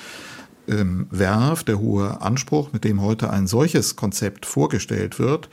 ähm, 0.69 1.07
Werf, 1.11 1.65
der 1.65 1.79
hohe 1.79 2.23
Anspruch, 2.23 2.73
mit 2.73 2.85
dem 2.85 3.03
heute 3.03 3.29
ein 3.29 3.47
solches 3.47 3.95
Konzept 3.95 4.47
vorgestellt 4.47 5.19
wird, 5.19 5.51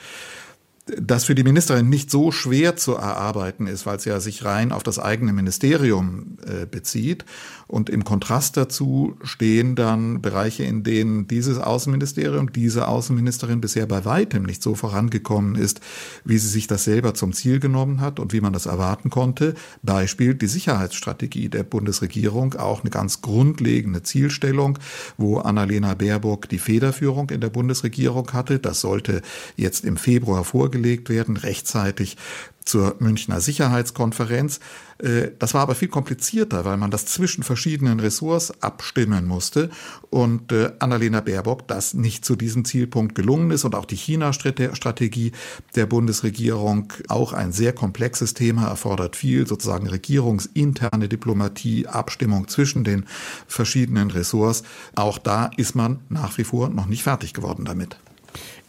das 0.85 1.25
für 1.25 1.33
die 1.33 1.43
Ministerin 1.43 1.89
nicht 1.89 2.11
so 2.11 2.31
schwer 2.31 2.75
zu 2.75 2.93
erarbeiten 2.93 3.65
ist, 3.65 3.87
weil 3.87 3.97
es 3.97 4.05
ja 4.05 4.19
sich 4.19 4.45
rein 4.45 4.71
auf 4.71 4.83
das 4.83 4.99
eigene 4.99 5.33
Ministerium 5.33 6.37
äh, 6.45 6.67
bezieht. 6.67 7.25
Und 7.67 7.89
im 7.89 8.03
Kontrast 8.03 8.55
dazu 8.57 9.17
stehen 9.23 9.75
dann 9.75 10.21
Bereiche, 10.21 10.63
in 10.63 10.83
denen 10.83 11.27
dieses 11.27 11.57
Außenministerium, 11.57 12.53
diese 12.53 12.87
Außenministerin 12.87 13.61
bisher 13.61 13.87
bei 13.87 14.05
weitem 14.05 14.43
nicht 14.43 14.61
so 14.61 14.75
vorangekommen 14.75 15.55
ist, 15.55 15.81
wie 16.23 16.37
sie 16.37 16.49
sich 16.49 16.67
das 16.67 16.83
selber 16.83 17.15
zum 17.15 17.33
Ziel 17.33 17.59
genommen 17.59 18.01
hat 18.01 18.19
und 18.19 18.33
wie 18.33 18.41
man 18.41 18.53
das 18.53 18.67
erwarten 18.67 19.09
konnte. 19.09 19.55
Beispiel 19.81 20.35
die 20.35 20.45
Sicherheitsstrategie 20.45 21.49
der 21.49 21.63
Bundesregierung, 21.63 22.53
auch 22.53 22.81
eine 22.81 22.91
ganz 22.91 23.21
grundlegende 23.21 24.03
Zielstellung, 24.03 24.77
wo 25.17 25.39
Annalena 25.39 25.95
Baerbock 25.95 26.47
die 26.47 26.59
Federführung 26.59 27.31
in 27.31 27.41
der 27.41 27.49
Bundesregierung 27.49 28.31
hatte. 28.33 28.59
Das 28.59 28.81
sollte 28.81 29.23
jetzt 29.55 29.83
im 29.83 29.97
Februar 29.97 30.43
vorgelegt 30.43 30.74
vorgelegt 30.75 31.09
werden, 31.09 31.37
rechtzeitig 31.37 32.17
zur 32.65 32.95
Münchner 32.99 33.41
Sicherheitskonferenz. 33.41 34.59
Äh, 34.97 35.29
das 35.37 35.53
war 35.53 35.61
aber 35.61 35.75
viel 35.75 35.87
komplizierter, 35.87 36.65
weil 36.65 36.77
man 36.77 36.89
das 36.89 37.05
zwischen 37.05 37.43
verschiedenen 37.43 37.99
Ressorts 37.99 38.51
abstimmen 38.61 39.25
musste 39.27 39.69
und 40.09 40.51
äh, 40.51 40.71
Annalena 40.79 41.21
Baerbock 41.21 41.67
das 41.67 41.93
nicht 41.93 42.25
zu 42.25 42.35
diesem 42.35 42.65
Zielpunkt 42.65 43.13
gelungen 43.13 43.51
ist 43.51 43.65
und 43.65 43.75
auch 43.75 43.85
die 43.85 43.95
China-Strategie 43.95 45.31
der 45.75 45.85
Bundesregierung, 45.85 46.91
auch 47.07 47.33
ein 47.33 47.51
sehr 47.51 47.71
komplexes 47.71 48.33
Thema, 48.33 48.67
erfordert 48.67 49.15
viel 49.15 49.45
sozusagen 49.45 49.87
regierungsinterne 49.87 51.07
Diplomatie, 51.07 51.85
Abstimmung 51.85 52.47
zwischen 52.47 52.83
den 52.83 53.05
verschiedenen 53.47 54.09
Ressorts. 54.09 54.63
Auch 54.95 55.19
da 55.19 55.51
ist 55.55 55.75
man 55.75 55.99
nach 56.09 56.37
wie 56.39 56.43
vor 56.43 56.69
noch 56.69 56.87
nicht 56.87 57.03
fertig 57.03 57.33
geworden 57.33 57.63
damit. 57.63 57.95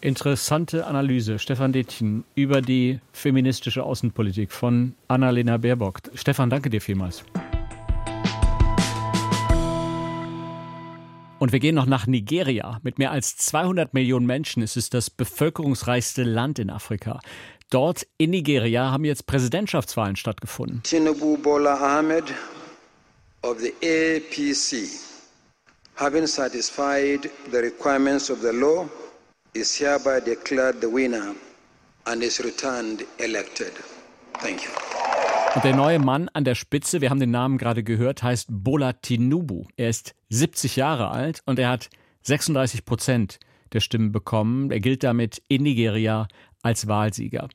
Interessante 0.00 0.86
Analyse, 0.86 1.38
Stefan 1.38 1.72
Detchen, 1.72 2.24
über 2.34 2.60
die 2.60 3.00
feministische 3.12 3.82
Außenpolitik 3.82 4.52
von 4.52 4.94
Annalena 5.08 5.56
Baerbock. 5.56 6.00
Stefan, 6.14 6.50
danke 6.50 6.68
dir 6.68 6.80
vielmals. 6.80 7.24
Und 11.38 11.52
wir 11.52 11.60
gehen 11.60 11.74
noch 11.74 11.86
nach 11.86 12.06
Nigeria. 12.06 12.78
Mit 12.82 12.98
mehr 12.98 13.10
als 13.10 13.36
200 13.36 13.94
Millionen 13.94 14.26
Menschen 14.26 14.62
ist 14.62 14.76
es 14.76 14.90
das 14.90 15.10
bevölkerungsreichste 15.10 16.24
Land 16.24 16.58
in 16.58 16.70
Afrika. 16.70 17.20
Dort 17.70 18.06
in 18.16 18.30
Nigeria 18.30 18.90
haben 18.90 19.04
jetzt 19.04 19.26
Präsidentschaftswahlen 19.26 20.16
stattgefunden. 20.16 20.82
Tinubu 20.82 21.36
Bola 21.38 21.98
Ahmed 21.98 22.24
of 23.42 23.58
the 23.60 23.74
APC, 23.82 24.88
having 25.96 26.26
satisfied 26.26 27.30
the 27.50 27.58
requirements 27.58 28.30
of 28.30 28.40
the 28.40 28.52
law, 28.52 28.86
is 29.56 29.80
hereby 29.80 30.20
declared 30.20 30.76
the 30.82 30.86
winner 30.86 31.34
and 32.04 32.22
is 32.22 32.44
returned 32.44 33.04
elected. 33.18 33.72
Thank 34.34 34.62
you. 34.62 34.70
Und 35.54 35.64
der 35.64 35.74
neue 35.74 35.98
Mann 35.98 36.28
an 36.34 36.44
der 36.44 36.54
Spitze, 36.54 37.00
wir 37.00 37.08
haben 37.08 37.20
den 37.20 37.30
Namen 37.30 37.56
gerade 37.56 37.82
gehört, 37.82 38.22
heißt 38.22 38.48
Bola 38.50 38.92
Tinubu. 38.92 39.64
Er 39.78 39.88
ist 39.88 40.14
70 40.28 40.76
Jahre 40.76 41.08
alt 41.10 41.40
und 41.46 41.58
er 41.58 41.70
hat 41.70 41.88
36 42.24 42.84
Prozent 42.84 43.38
der 43.72 43.80
Stimmen 43.80 44.12
bekommen. 44.12 44.70
Er 44.70 44.80
gilt 44.80 45.02
damit 45.02 45.42
in 45.48 45.62
Nigeria 45.62 46.28
als 46.62 46.86
Wahlsieger. 46.86 47.48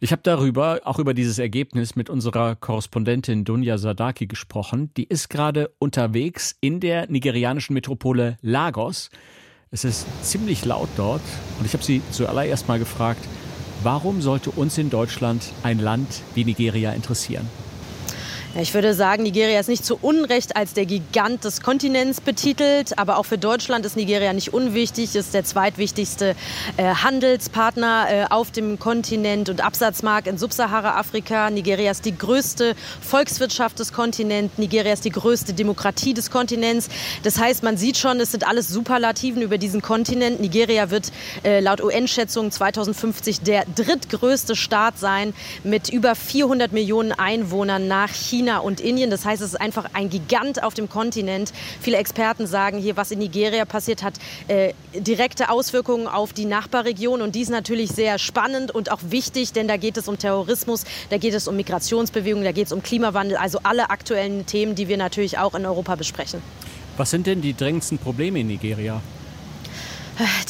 Ich 0.00 0.12
habe 0.12 0.22
darüber, 0.22 0.80
auch 0.84 0.98
über 0.98 1.12
dieses 1.12 1.38
Ergebnis, 1.38 1.94
mit 1.94 2.08
unserer 2.08 2.56
Korrespondentin 2.56 3.44
Dunja 3.44 3.76
Sadaki 3.76 4.26
gesprochen. 4.26 4.90
Die 4.96 5.04
ist 5.04 5.28
gerade 5.28 5.74
unterwegs 5.78 6.56
in 6.62 6.80
der 6.80 7.10
nigerianischen 7.10 7.74
Metropole 7.74 8.38
Lagos. 8.40 9.10
Es 9.74 9.84
ist 9.84 10.06
ziemlich 10.22 10.66
laut 10.66 10.90
dort 10.98 11.22
und 11.58 11.64
ich 11.64 11.72
habe 11.72 11.82
sie 11.82 12.02
zuallererst 12.10 12.68
mal 12.68 12.78
gefragt, 12.78 13.24
warum 13.82 14.20
sollte 14.20 14.50
uns 14.50 14.76
in 14.76 14.90
Deutschland 14.90 15.50
ein 15.62 15.78
Land 15.78 16.20
wie 16.34 16.44
Nigeria 16.44 16.92
interessieren? 16.92 17.48
Ich 18.54 18.74
würde 18.74 18.92
sagen, 18.92 19.22
Nigeria 19.22 19.58
ist 19.58 19.70
nicht 19.70 19.82
zu 19.82 19.96
Unrecht 20.02 20.56
als 20.56 20.74
der 20.74 20.84
Gigant 20.84 21.42
des 21.42 21.62
Kontinents 21.62 22.20
betitelt, 22.20 22.98
aber 22.98 23.16
auch 23.16 23.24
für 23.24 23.38
Deutschland 23.38 23.86
ist 23.86 23.96
Nigeria 23.96 24.34
nicht 24.34 24.52
unwichtig, 24.52 25.16
ist 25.16 25.32
der 25.32 25.42
zweitwichtigste 25.42 26.36
äh, 26.76 26.94
Handelspartner 26.96 28.06
äh, 28.10 28.24
auf 28.28 28.50
dem 28.50 28.78
Kontinent 28.78 29.48
und 29.48 29.64
Absatzmarkt 29.64 30.26
in 30.26 30.36
Subsahara-Afrika. 30.36 31.48
Nigeria 31.48 31.90
ist 31.90 32.04
die 32.04 32.16
größte 32.16 32.74
Volkswirtschaft 33.00 33.78
des 33.78 33.94
Kontinents, 33.94 34.58
Nigeria 34.58 34.92
ist 34.92 35.06
die 35.06 35.10
größte 35.10 35.54
Demokratie 35.54 36.12
des 36.12 36.30
Kontinents. 36.30 36.90
Das 37.22 37.38
heißt, 37.38 37.62
man 37.62 37.78
sieht 37.78 37.96
schon, 37.96 38.20
es 38.20 38.32
sind 38.32 38.46
alles 38.46 38.68
Superlativen 38.68 39.40
über 39.40 39.56
diesen 39.56 39.80
Kontinent. 39.80 40.40
Nigeria 40.40 40.90
wird 40.90 41.10
äh, 41.42 41.60
laut 41.60 41.82
UN-Schätzungen 41.82 42.52
2050 42.52 43.40
der 43.40 43.64
drittgrößte 43.74 44.56
Staat 44.56 44.98
sein 44.98 45.32
mit 45.64 45.88
über 45.88 46.14
400 46.14 46.72
Millionen 46.72 47.12
Einwohnern 47.12 47.88
nach 47.88 48.10
China. 48.10 48.41
China 48.42 48.58
und 48.58 48.80
Indien. 48.80 49.08
Das 49.10 49.24
heißt, 49.24 49.40
es 49.40 49.50
ist 49.50 49.60
einfach 49.60 49.86
ein 49.92 50.10
Gigant 50.10 50.62
auf 50.62 50.74
dem 50.74 50.88
Kontinent. 50.88 51.52
Viele 51.80 51.96
Experten 51.96 52.46
sagen 52.46 52.78
hier, 52.78 52.96
was 52.96 53.12
in 53.12 53.20
Nigeria 53.20 53.64
passiert, 53.64 54.02
hat 54.02 54.14
äh, 54.48 54.72
direkte 54.94 55.48
Auswirkungen 55.48 56.08
auf 56.08 56.32
die 56.32 56.44
Nachbarregion. 56.44 57.22
Und 57.22 57.36
die 57.36 57.42
ist 57.42 57.50
natürlich 57.50 57.90
sehr 57.90 58.18
spannend 58.18 58.72
und 58.72 58.90
auch 58.90 58.98
wichtig, 59.02 59.52
denn 59.52 59.68
da 59.68 59.76
geht 59.76 59.96
es 59.96 60.08
um 60.08 60.18
Terrorismus, 60.18 60.84
da 61.10 61.18
geht 61.18 61.34
es 61.34 61.46
um 61.46 61.56
Migrationsbewegungen, 61.56 62.44
da 62.44 62.52
geht 62.52 62.66
es 62.66 62.72
um 62.72 62.82
Klimawandel, 62.82 63.36
also 63.36 63.60
alle 63.62 63.90
aktuellen 63.90 64.44
Themen, 64.44 64.74
die 64.74 64.88
wir 64.88 64.96
natürlich 64.96 65.38
auch 65.38 65.54
in 65.54 65.64
Europa 65.64 65.94
besprechen. 65.94 66.42
Was 66.96 67.10
sind 67.10 67.28
denn 67.28 67.40
die 67.40 67.54
drängendsten 67.54 67.98
Probleme 67.98 68.40
in 68.40 68.48
Nigeria? 68.48 69.00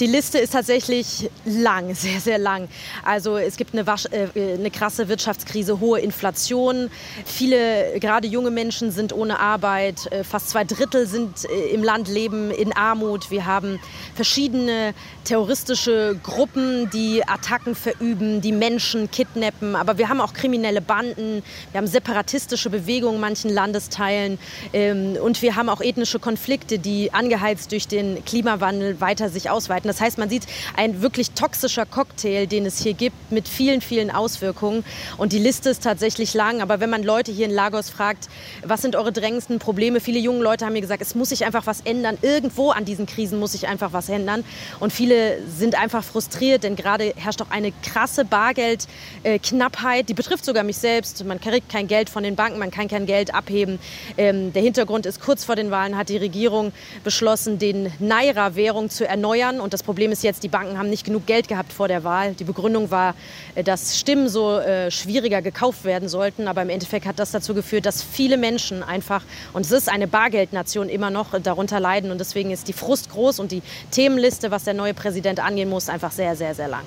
Die 0.00 0.06
Liste 0.06 0.38
ist 0.38 0.52
tatsächlich 0.52 1.30
lang, 1.44 1.94
sehr, 1.94 2.20
sehr 2.20 2.38
lang. 2.38 2.68
Also 3.04 3.36
es 3.36 3.56
gibt 3.56 3.72
eine, 3.74 3.86
Wasch, 3.86 4.06
äh, 4.06 4.28
eine 4.54 4.70
krasse 4.70 5.08
Wirtschaftskrise, 5.08 5.80
hohe 5.80 6.00
Inflation. 6.00 6.90
Viele, 7.24 7.98
gerade 8.00 8.26
junge 8.28 8.50
Menschen 8.50 8.90
sind 8.90 9.12
ohne 9.12 9.38
Arbeit. 9.38 10.10
Äh, 10.10 10.24
fast 10.24 10.50
zwei 10.50 10.64
Drittel 10.64 11.06
sind 11.06 11.44
äh, 11.44 11.74
im 11.74 11.82
Land 11.82 12.08
leben 12.08 12.50
in 12.50 12.72
Armut. 12.72 13.30
Wir 13.30 13.46
haben 13.46 13.78
verschiedene 14.14 14.94
terroristische 15.24 16.18
Gruppen, 16.22 16.90
die 16.90 17.26
Attacken 17.26 17.74
verüben, 17.74 18.40
die 18.40 18.52
Menschen 18.52 19.10
kidnappen. 19.10 19.76
Aber 19.76 19.98
wir 19.98 20.08
haben 20.08 20.20
auch 20.20 20.34
kriminelle 20.34 20.80
Banden. 20.80 21.42
Wir 21.70 21.78
haben 21.78 21.86
separatistische 21.86 22.70
Bewegungen 22.70 23.16
in 23.16 23.20
manchen 23.20 23.50
Landesteilen. 23.50 24.38
Ähm, 24.72 25.16
und 25.22 25.42
wir 25.42 25.56
haben 25.56 25.68
auch 25.68 25.80
ethnische 25.80 26.18
Konflikte, 26.18 26.78
die 26.78 27.12
angeheizt 27.12 27.72
durch 27.72 27.88
den 27.88 28.24
Klimawandel 28.24 29.00
weiter 29.00 29.28
sich 29.28 29.50
ausweiten. 29.62 29.88
Das 29.88 30.00
heißt, 30.00 30.19
man 30.19 30.28
sieht 30.28 30.47
ein 30.76 31.02
wirklich 31.02 31.33
toxischer 31.33 31.87
Cocktail, 31.87 32.47
den 32.47 32.66
es 32.66 32.83
hier 32.83 32.95
gibt, 32.95 33.31
mit 33.31 33.49
vielen, 33.49 33.81
vielen 33.81 34.11
Auswirkungen. 34.11 34.85
Und 35.19 35.33
die 35.33 35.38
Liste 35.38 35.71
ist 35.71 35.83
tatsächlich 35.83 36.35
lang. 36.35 36.61
Aber 36.61 36.81
wenn 36.81 36.90
man 36.90 37.02
Leute 37.02 37.31
hier 37.31 37.47
in 37.47 37.52
Lagos 37.52 37.90
fragt, 37.90 38.28
was 38.64 38.83
sind 38.83 38.97
eure 38.97 39.12
drängendsten 39.12 39.59
Probleme? 39.59 40.00
Viele 40.00 40.19
junge 40.19 40.42
Leute 40.42 40.66
haben 40.66 40.73
mir 40.73 40.81
gesagt, 40.81 41.02
es 41.02 41.14
muss 41.14 41.28
sich 41.28 41.45
einfach 41.45 41.66
was 41.66 41.81
ändern. 41.83 42.19
Irgendwo 42.23 42.71
an 42.71 42.85
diesen 42.85 43.07
Krisen 43.07 43.38
muss 43.38 43.52
sich 43.52 43.69
einfach 43.69 43.92
was 43.92 44.09
ändern. 44.09 44.45
Und 44.81 44.92
viele 44.92 45.38
sind 45.47 45.81
einfach 45.81 46.02
frustriert, 46.02 46.64
denn 46.64 46.76
gerade 46.76 47.12
herrscht 47.16 47.42
auch 47.42 47.50
eine 47.50 47.73
krasse 47.83 48.25
Bargeldknappheit. 48.25 50.09
Die 50.09 50.14
betrifft 50.14 50.45
sogar 50.45 50.64
mich 50.64 50.78
selbst. 50.78 51.25
Man 51.25 51.40
kriegt 51.40 51.69
kein 51.69 51.87
Geld 51.87 52.11
von 52.11 52.23
den 52.23 52.35
Banken, 52.35 52.59
man 52.59 52.71
kann 52.71 52.88
kein 52.88 53.07
Geld 53.07 53.35
abheben. 53.35 53.78
Ähm, 54.19 54.52
der 54.52 54.62
Hintergrund 54.62 55.07
ist, 55.07 55.21
kurz 55.21 55.45
vor 55.45 55.57
den 55.57 55.71
Wahlen 55.71 55.97
hat 55.97 56.09
die 56.09 56.16
Regierung 56.16 56.73
beschlossen, 57.04 57.59
den 57.59 57.92
Naira-Währung 58.00 58.90
zu 58.90 59.07
erneuern. 59.07 59.41
Und 59.50 59.72
das 59.72 59.82
Problem 59.82 60.12
ist 60.12 60.22
jetzt, 60.22 60.42
die 60.42 60.49
Banken 60.49 60.78
haben 60.78 60.88
nicht 60.88 61.04
genug 61.04 61.26
Geld 61.26 61.49
gehabt 61.49 61.72
vor 61.72 61.88
der 61.88 62.04
Wahl. 62.04 62.34
Die 62.34 62.44
Begründung 62.44 62.90
war, 62.90 63.14
äh, 63.54 63.64
dass 63.64 63.99
Stimmen 63.99 64.28
so 64.28 64.58
äh, 64.58 64.90
schwieriger 64.90 65.42
gekauft 65.42 65.84
werden 65.84 66.08
sollten. 66.08 66.49
Aber 66.49 66.62
im 66.62 66.70
Endeffekt 66.70 67.06
hat 67.06 67.18
das 67.18 67.32
dazu 67.32 67.54
geführt, 67.54 67.87
dass 67.87 68.02
viele 68.02 68.37
Menschen 68.37 68.82
einfach, 68.82 69.22
und 69.52 69.66
es 69.66 69.72
ist 69.72 69.88
eine 69.88 70.06
Bargeldnation 70.06 70.88
immer 70.88 71.11
noch, 71.11 71.38
darunter 71.40 71.80
leiden. 71.80 72.11
Und 72.11 72.18
deswegen 72.18 72.50
ist 72.50 72.68
die 72.68 72.72
Frust 72.72 73.11
groß 73.11 73.40
und 73.40 73.52
die 73.52 73.62
Themenliste, 73.90 74.50
was 74.50 74.64
der 74.64 74.75
neue 74.75 74.94
Präsident 74.94 75.40
angehen 75.40 75.68
muss, 75.68 75.88
einfach 75.88 76.12
sehr, 76.12 76.37
sehr, 76.37 76.54
sehr 76.54 76.68
lang. 76.68 76.84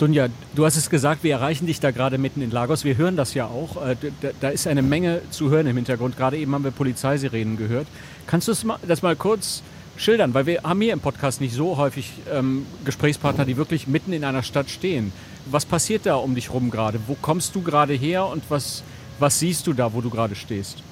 Dunja, 0.00 0.28
du 0.54 0.64
hast 0.64 0.76
es 0.78 0.88
gesagt, 0.88 1.24
wir 1.24 1.32
erreichen 1.32 1.66
dich 1.66 1.78
da 1.78 1.90
gerade 1.90 2.16
mitten 2.16 2.40
in 2.40 2.50
Lagos. 2.50 2.84
Wir 2.84 2.96
hören 2.96 3.16
das 3.16 3.34
ja 3.34 3.44
auch. 3.44 3.86
Äh, 3.86 3.96
da 4.40 4.48
ist 4.48 4.66
eine 4.66 4.80
Menge 4.80 5.20
zu 5.30 5.50
hören 5.50 5.66
im 5.66 5.76
Hintergrund. 5.76 6.16
Gerade 6.16 6.38
eben 6.38 6.54
haben 6.54 6.64
wir 6.64 6.70
Polizeisirenen 6.70 7.58
gehört. 7.58 7.86
Kannst 8.26 8.48
du 8.48 8.54
das 8.88 9.02
mal 9.02 9.14
kurz 9.14 9.62
schildern? 10.00 10.34
Weil 10.34 10.46
wir 10.46 10.62
haben 10.62 10.80
hier 10.80 10.92
im 10.92 11.00
Podcast 11.00 11.40
nicht 11.40 11.54
so 11.54 11.76
häufig 11.76 12.12
ähm, 12.32 12.66
Gesprächspartner, 12.84 13.44
die 13.44 13.56
wirklich 13.56 13.86
mitten 13.86 14.12
in 14.12 14.24
einer 14.24 14.42
Stadt 14.42 14.70
stehen. 14.70 15.12
Was 15.46 15.64
passiert 15.64 16.06
da 16.06 16.16
um 16.16 16.34
dich 16.34 16.52
rum 16.52 16.70
gerade? 16.70 17.00
Wo 17.06 17.16
kommst 17.20 17.54
du 17.54 17.62
gerade 17.62 17.94
her 17.94 18.26
und 18.26 18.42
was, 18.48 18.82
was 19.18 19.38
siehst 19.38 19.66
du 19.66 19.72
da, 19.72 19.92
wo 19.92 20.00
du 20.00 20.10
gerade 20.10 20.34
stehst? 20.34 20.82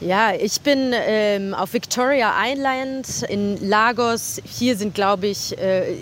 Ja, 0.00 0.32
ich 0.34 0.60
bin 0.62 0.92
ähm, 0.94 1.52
auf 1.52 1.74
Victoria 1.74 2.32
Island 2.42 3.22
in 3.28 3.68
Lagos. 3.68 4.40
Hier 4.44 4.76
sind, 4.76 4.94
glaube 4.94 5.26
ich, 5.26 5.58
äh, 5.58 5.94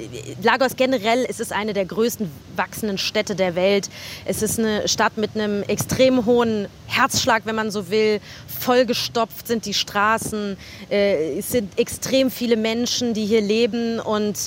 Lagos 0.43 0.77
generell 0.77 1.25
ist 1.25 1.41
es 1.41 1.51
eine 1.51 1.73
der 1.73 1.85
größten 1.85 2.31
wachsenden 2.55 2.99
Städte 2.99 3.35
der 3.35 3.55
Welt. 3.55 3.89
Es 4.25 4.43
ist 4.43 4.59
eine 4.59 4.87
Stadt 4.87 5.17
mit 5.17 5.35
einem 5.35 5.63
extrem 5.65 6.27
hohen 6.27 6.69
Herzschlag, 6.87 7.43
wenn 7.45 7.57
man 7.57 7.71
so 7.71 7.91
will. 7.91 8.21
Vollgestopft 8.47 9.47
sind 9.47 9.67
die 9.67 9.75
Straßen. 9.75 10.57
Äh, 10.91 11.39
es 11.39 11.51
sind 11.51 11.79
extrem 11.79 12.31
viele 12.31 12.57
Menschen, 12.57 13.15
die 13.15 13.25
hier 13.25 13.41
leben. 13.41 14.01
Und 14.01 14.39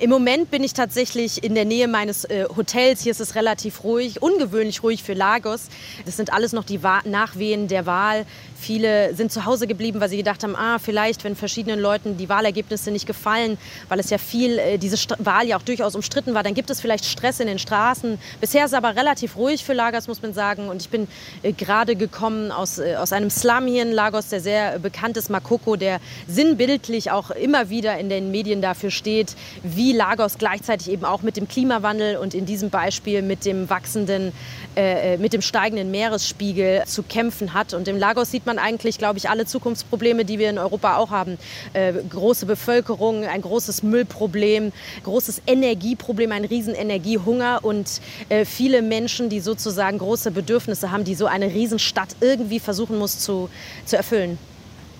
im 0.00 0.10
Moment 0.10 0.50
bin 0.50 0.62
ich 0.62 0.74
tatsächlich 0.74 1.42
in 1.42 1.54
der 1.54 1.64
Nähe 1.64 1.88
meines 1.88 2.24
äh, 2.24 2.44
Hotels. 2.56 3.02
Hier 3.02 3.12
ist 3.12 3.20
es 3.20 3.34
relativ 3.34 3.84
ruhig, 3.84 4.22
ungewöhnlich 4.22 4.82
ruhig 4.82 5.02
für 5.02 5.14
Lagos. 5.14 5.66
Das 6.04 6.16
sind 6.16 6.32
alles 6.32 6.52
noch 6.52 6.64
die 6.64 6.82
Wa 6.82 7.00
Nachwehen 7.04 7.68
der 7.68 7.86
Wahl. 7.86 8.24
Viele 8.60 9.14
sind 9.14 9.30
zu 9.30 9.44
Hause 9.44 9.66
geblieben, 9.66 10.00
weil 10.00 10.08
sie 10.08 10.16
gedacht 10.16 10.42
haben, 10.42 10.56
ah, 10.56 10.78
vielleicht, 10.78 11.22
wenn 11.22 11.36
verschiedenen 11.36 11.78
Leuten 11.78 12.16
die 12.16 12.28
Wahlergebnisse 12.28 12.90
nicht 12.90 13.06
gefallen, 13.06 13.56
weil 13.88 14.00
es 14.00 14.10
ja 14.10 14.18
viel, 14.18 14.58
äh, 14.58 14.78
diese 14.78 14.96
St 14.96 15.14
Wahl 15.18 15.46
ja 15.46 15.56
auch 15.56 15.62
durchaus 15.62 15.94
umstritten 15.94 16.34
war, 16.34 16.42
dann 16.42 16.54
gibt 16.54 16.70
es 16.70 16.80
vielleicht 16.80 17.04
Stress 17.04 17.40
in 17.40 17.46
den 17.46 17.58
Straßen. 17.58 18.18
Bisher 18.40 18.64
ist 18.64 18.72
es 18.72 18.76
aber 18.76 18.96
relativ 18.96 19.36
ruhig 19.36 19.64
für 19.64 19.74
Lagos, 19.74 20.08
muss 20.08 20.22
man 20.22 20.34
sagen. 20.34 20.68
Und 20.68 20.82
ich 20.82 20.88
bin 20.88 21.08
äh, 21.42 21.52
gerade 21.52 21.94
gekommen 21.96 22.50
aus, 22.50 22.78
äh, 22.78 22.96
aus 22.96 23.12
einem 23.12 23.30
Slum 23.30 23.66
hier 23.66 23.82
in 23.82 23.92
Lagos, 23.92 24.28
der 24.28 24.40
sehr 24.40 24.78
bekannt 24.78 25.16
ist, 25.16 25.30
Makoko, 25.30 25.76
der 25.76 26.00
sinnbildlich 26.26 27.10
auch 27.10 27.30
immer 27.30 27.70
wieder 27.70 27.98
in 27.98 28.08
den 28.08 28.30
Medien 28.30 28.60
dafür 28.60 28.90
steht, 28.90 29.36
wie 29.62 29.87
Lagos 29.92 30.38
gleichzeitig 30.38 30.90
eben 30.90 31.04
auch 31.04 31.22
mit 31.22 31.36
dem 31.36 31.48
Klimawandel 31.48 32.16
und 32.16 32.34
in 32.34 32.46
diesem 32.46 32.70
Beispiel 32.70 33.22
mit 33.22 33.44
dem 33.44 33.68
wachsenden, 33.70 34.32
äh, 34.76 35.16
mit 35.18 35.32
dem 35.32 35.42
steigenden 35.42 35.90
Meeresspiegel 35.90 36.84
zu 36.86 37.02
kämpfen 37.02 37.54
hat. 37.54 37.74
Und 37.74 37.88
im 37.88 37.96
Lagos 37.96 38.30
sieht 38.30 38.46
man 38.46 38.58
eigentlich, 38.58 38.98
glaube 38.98 39.18
ich, 39.18 39.28
alle 39.28 39.46
Zukunftsprobleme, 39.46 40.24
die 40.24 40.38
wir 40.38 40.50
in 40.50 40.58
Europa 40.58 40.96
auch 40.96 41.10
haben. 41.10 41.38
Äh, 41.72 41.92
große 42.08 42.46
Bevölkerung, 42.46 43.24
ein 43.24 43.42
großes 43.42 43.82
Müllproblem, 43.82 44.72
großes 45.04 45.42
Energieproblem, 45.46 46.32
ein 46.32 46.44
riesen 46.44 46.74
Energiehunger 46.74 47.60
und 47.62 48.00
äh, 48.28 48.44
viele 48.44 48.82
Menschen, 48.82 49.28
die 49.28 49.40
sozusagen 49.40 49.98
große 49.98 50.30
Bedürfnisse 50.30 50.90
haben, 50.90 51.04
die 51.04 51.14
so 51.14 51.26
eine 51.26 51.46
Riesenstadt 51.46 52.16
irgendwie 52.20 52.60
versuchen 52.60 52.98
muss 52.98 53.18
zu, 53.18 53.48
zu 53.84 53.96
erfüllen. 53.96 54.38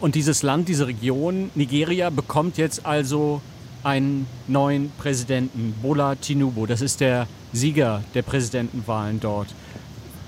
Und 0.01 0.15
dieses 0.15 0.43
Land, 0.43 0.69
diese 0.69 0.87
Region, 0.87 1.51
Nigeria, 1.57 2.11
bekommt 2.11 2.57
jetzt 2.57 2.87
also 2.87 3.41
einen 3.88 4.27
neuen 4.48 4.92
Präsidenten, 4.98 5.74
Bola 5.83 6.14
Tinubu. 6.14 6.66
Das 6.66 6.83
ist 6.83 7.01
der 7.01 7.27
Sieger 7.55 8.05
der 8.14 8.20
Präsidentenwahlen 8.20 9.18
dort. 9.18 9.48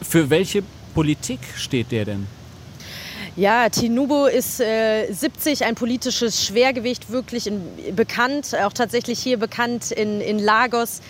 Für 0.00 0.30
welche 0.30 0.62
Politik 0.94 1.40
steht 1.56 1.92
der 1.92 2.06
denn? 2.06 2.26
Ja, 3.36 3.68
Tinubu 3.68 4.24
ist 4.24 4.60
äh, 4.60 5.12
70, 5.12 5.64
ein 5.64 5.74
politisches 5.74 6.44
Schwergewicht, 6.44 7.10
wirklich 7.10 7.46
in, 7.46 7.62
bekannt, 7.94 8.56
auch 8.64 8.72
tatsächlich 8.72 9.20
hier 9.20 9.36
bekannt 9.36 9.92
in, 9.92 10.20
in 10.20 10.38
Lagos, 10.38 11.00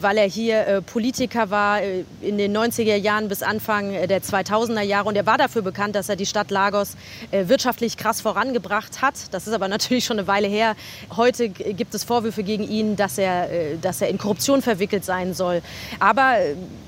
weil 0.00 0.18
er 0.18 0.28
hier 0.28 0.66
äh, 0.66 0.82
Politiker 0.82 1.50
war 1.50 1.82
äh, 1.82 2.04
in 2.20 2.38
den 2.38 2.56
90er 2.56 2.96
Jahren 2.96 3.28
bis 3.28 3.42
Anfang 3.42 3.92
äh, 3.92 4.06
der 4.06 4.22
2000er 4.22 4.82
Jahre. 4.82 5.08
Und 5.08 5.16
er 5.16 5.26
war 5.26 5.38
dafür 5.38 5.62
bekannt, 5.62 5.94
dass 5.96 6.08
er 6.08 6.16
die 6.16 6.26
Stadt 6.26 6.50
Lagos 6.50 6.96
wirtschaftlich 7.30 7.96
krass 7.96 8.20
vorangebracht 8.20 9.02
hat. 9.02 9.14
Das 9.32 9.46
ist 9.46 9.52
aber 9.52 9.68
natürlich 9.68 10.04
schon 10.04 10.18
eine 10.18 10.28
Weile 10.28 10.48
her. 10.48 10.76
Heute 11.16 11.48
gibt 11.48 11.94
es 11.94 12.04
Vorwürfe 12.04 12.42
gegen 12.42 12.64
ihn, 12.64 12.96
dass 12.96 13.18
er, 13.18 13.48
dass 13.80 14.00
er 14.00 14.08
in 14.08 14.18
Korruption 14.18 14.62
verwickelt 14.62 15.04
sein 15.04 15.34
soll. 15.34 15.62
Aber 16.00 16.36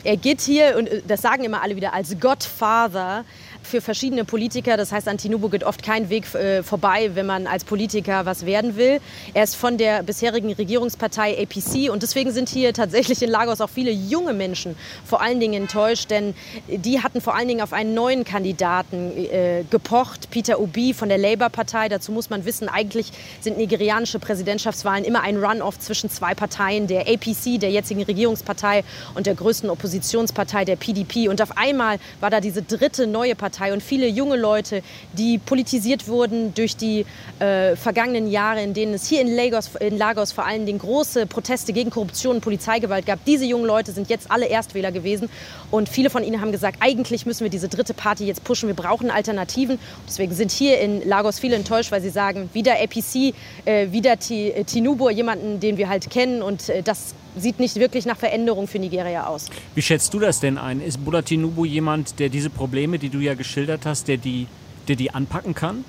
er 0.05 0.17
geht 0.17 0.41
hier, 0.41 0.77
und 0.77 0.89
das 1.09 1.23
sagen 1.23 1.45
immer 1.45 1.63
alle 1.63 1.77
wieder, 1.77 1.93
als 1.93 2.19
Godfather 2.19 3.25
für 3.63 3.81
verschiedene 3.81 4.25
Politiker. 4.25 4.77
Das 4.77 4.93
heißt, 4.93 5.09
an 5.09 5.19
Tinubu 5.19 5.49
geht 5.49 5.65
oft 5.65 5.83
kein 5.83 6.09
Weg 6.09 6.35
äh, 6.35 6.63
vorbei, 6.63 7.11
wenn 7.15 7.27
man 7.27 7.47
als 7.47 7.65
Politiker 7.65 8.27
was 8.27 8.47
werden 8.47 8.77
will. 8.77 9.01
Er 9.35 9.45
ist 9.45 9.57
von 9.57 9.77
der 9.77 10.03
bisherigen 10.03 10.53
Regierungspartei 10.53 11.39
APC 11.43 11.91
und 11.91 12.03
deswegen 12.03 12.33
sind 12.33 12.49
hier 12.49 12.73
tatsächlich 12.73 13.23
in 13.23 13.31
Lagos 13.31 13.61
auch 13.61 13.71
viele 13.71 13.91
junge 13.91 14.33
Menschen 14.33 14.77
vor 15.05 15.21
allen 15.21 15.41
Dingen 15.41 15.63
enttäuscht, 15.63 16.11
denn 16.11 16.35
die 16.69 17.03
hatten 17.03 17.21
vor 17.21 17.35
allen 17.35 17.49
Dingen 17.49 17.61
auf 17.61 17.73
einen 17.73 17.95
neuen 17.95 18.25
Kandidaten 18.25 19.13
äh, 19.17 19.65
gepocht, 19.71 20.31
Peter 20.31 20.61
Obi 20.61 20.95
von 20.95 21.09
der 21.09 21.19
Labour-Partei. 21.19 21.89
Dazu 21.89 22.13
muss 22.13 22.31
man 22.31 22.45
wissen, 22.45 22.69
eigentlich 22.69 23.13
sind 23.41 23.59
nigerianische 23.59 24.19
Präsidentschaftswahlen 24.19 25.05
immer 25.05 25.23
ein 25.23 25.37
Run-off 25.37 25.79
zwischen 25.79 26.11
zwei 26.11 26.35
Parteien, 26.35 26.87
der 26.87 27.03
APC, 27.03 27.61
der 27.61 27.71
jetzigen 27.71 28.03
Regierungspartei 28.03 28.85
und 29.15 29.27
der 29.27 29.35
größten 29.35 29.71
Oppositionspartei, 29.71 30.65
der 30.65 30.77
PDP. 30.77 31.29
Und 31.29 31.43
auf 31.43 31.57
einmal 31.57 31.99
war 32.21 32.31
da 32.31 32.41
diese 32.41 32.63
dritte 32.63 33.07
neue 33.07 33.35
Partei, 33.35 33.50
Partei 33.51 33.73
und 33.73 33.83
viele 33.83 34.07
junge 34.07 34.37
Leute, 34.37 34.83
die 35.13 35.39
politisiert 35.39 36.09
wurden 36.09 36.55
durch 36.55 36.77
die 36.77 37.05
äh, 37.41 37.77
vergangenen 37.77 38.31
Jahre, 38.31 38.63
in 38.63 38.75
denen 38.75 38.95
es 38.95 39.09
hier 39.09 39.21
in 39.21 39.35
Lagos, 39.35 39.71
in 39.81 39.99
Lagos 39.99 40.33
vor 40.33 40.47
allen 40.47 40.67
Dingen 40.67 40.79
große 40.79 41.27
Proteste 41.27 41.73
gegen 41.73 41.91
Korruption 41.91 42.37
und 42.37 42.41
Polizeigewalt 42.43 43.07
gab. 43.07 43.25
Diese 43.25 43.45
jungen 43.45 43.67
Leute 43.67 43.93
sind 43.93 44.09
jetzt 44.09 44.31
alle 44.31 44.47
Erstwähler 44.47 44.93
gewesen 44.93 45.29
und 45.71 45.89
viele 45.89 46.11
von 46.11 46.23
ihnen 46.23 46.41
haben 46.41 46.53
gesagt, 46.53 46.79
eigentlich 46.81 47.27
müssen 47.27 47.45
wir 47.45 47.51
diese 47.51 47.69
dritte 47.69 47.93
Party 47.95 48.25
jetzt 48.25 48.45
pushen, 48.45 48.69
wir 48.69 48.77
brauchen 48.77 49.11
Alternativen. 49.11 49.79
Deswegen 50.07 50.35
sind 50.35 50.51
hier 50.53 50.81
in 50.81 51.07
Lagos 51.09 51.39
viele 51.39 51.57
enttäuscht, 51.57 51.91
weil 51.91 52.01
sie 52.03 52.11
sagen, 52.11 52.51
wieder 52.53 52.75
APC, 52.75 53.35
äh, 53.65 53.91
wieder 53.91 54.15
äh, 54.31 54.65
Tinubu, 54.65 55.11
jemanden, 55.11 55.61
den 55.61 55.77
wir 55.77 55.89
halt 55.89 56.09
kennen 56.11 56.43
und 56.43 56.69
äh, 56.69 56.83
das 56.83 57.15
sieht 57.37 57.59
nicht 57.59 57.77
wirklich 57.77 58.07
nach 58.07 58.17
Veränderung 58.17 58.67
für 58.67 58.79
Nigeria 58.79 59.27
aus. 59.27 59.47
Wie 59.75 59.83
schätzt 59.83 60.13
du 60.15 60.19
das 60.19 60.41
denn 60.41 60.59
ein? 60.59 60.81
Ist 60.81 61.05
Bola 61.05 61.23
Tinubu 61.23 61.65
jemand, 61.65 62.19
der 62.19 62.29
diese 62.29 62.51
Probleme, 62.51 62.99
die 62.99 63.09
du 63.09 63.19
ja 63.19 63.35
geschildert 63.35 63.87
hast, 63.87 64.09
der 64.09 64.17
die, 64.17 64.47
der 64.89 64.97
die 64.97 65.13
anpacken 65.13 65.55
kann? 65.55 65.85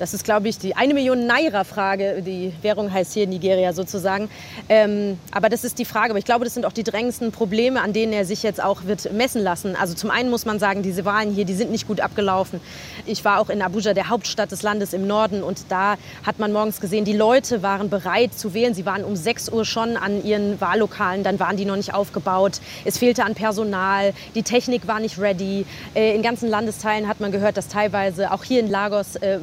Das 0.00 0.14
ist, 0.14 0.24
glaube 0.24 0.48
ich, 0.48 0.56
die 0.56 0.74
eine 0.74 0.94
Million 0.94 1.26
Naira-Frage. 1.26 2.22
Die 2.22 2.54
Währung 2.62 2.90
heißt 2.90 3.12
hier 3.12 3.26
Nigeria 3.26 3.74
sozusagen. 3.74 4.30
Ähm, 4.70 5.18
aber 5.30 5.50
das 5.50 5.62
ist 5.62 5.78
die 5.78 5.84
Frage. 5.84 6.12
Aber 6.12 6.18
ich 6.18 6.24
glaube, 6.24 6.46
das 6.46 6.54
sind 6.54 6.64
auch 6.64 6.72
die 6.72 6.84
drängendsten 6.84 7.32
Probleme, 7.32 7.82
an 7.82 7.92
denen 7.92 8.14
er 8.14 8.24
sich 8.24 8.42
jetzt 8.42 8.62
auch 8.62 8.84
wird 8.84 9.12
messen 9.12 9.42
lassen. 9.42 9.76
Also 9.76 9.92
zum 9.92 10.10
einen 10.10 10.30
muss 10.30 10.46
man 10.46 10.58
sagen, 10.58 10.82
diese 10.82 11.04
Wahlen 11.04 11.34
hier, 11.34 11.44
die 11.44 11.52
sind 11.52 11.70
nicht 11.70 11.86
gut 11.86 12.00
abgelaufen. 12.00 12.62
Ich 13.04 13.26
war 13.26 13.40
auch 13.40 13.50
in 13.50 13.60
Abuja, 13.60 13.92
der 13.92 14.08
Hauptstadt 14.08 14.50
des 14.50 14.62
Landes 14.62 14.94
im 14.94 15.06
Norden. 15.06 15.42
Und 15.42 15.66
da 15.68 15.96
hat 16.24 16.38
man 16.38 16.50
morgens 16.50 16.80
gesehen, 16.80 17.04
die 17.04 17.12
Leute 17.12 17.62
waren 17.62 17.90
bereit 17.90 18.32
zu 18.32 18.54
wählen. 18.54 18.72
Sie 18.72 18.86
waren 18.86 19.04
um 19.04 19.16
6 19.16 19.50
Uhr 19.50 19.66
schon 19.66 19.98
an 19.98 20.24
ihren 20.24 20.58
Wahllokalen. 20.62 21.24
Dann 21.24 21.38
waren 21.38 21.58
die 21.58 21.66
noch 21.66 21.76
nicht 21.76 21.92
aufgebaut. 21.92 22.62
Es 22.86 22.96
fehlte 22.96 23.22
an 23.24 23.34
Personal. 23.34 24.14
Die 24.34 24.44
Technik 24.44 24.86
war 24.86 24.98
nicht 24.98 25.18
ready. 25.18 25.66
Äh, 25.94 26.14
in 26.16 26.22
ganzen 26.22 26.48
Landesteilen 26.48 27.06
hat 27.06 27.20
man 27.20 27.32
gehört, 27.32 27.58
dass 27.58 27.68
teilweise 27.68 28.32
auch 28.32 28.44
hier 28.44 28.60
in 28.60 28.70
Lagos 28.70 29.16
äh, 29.16 29.38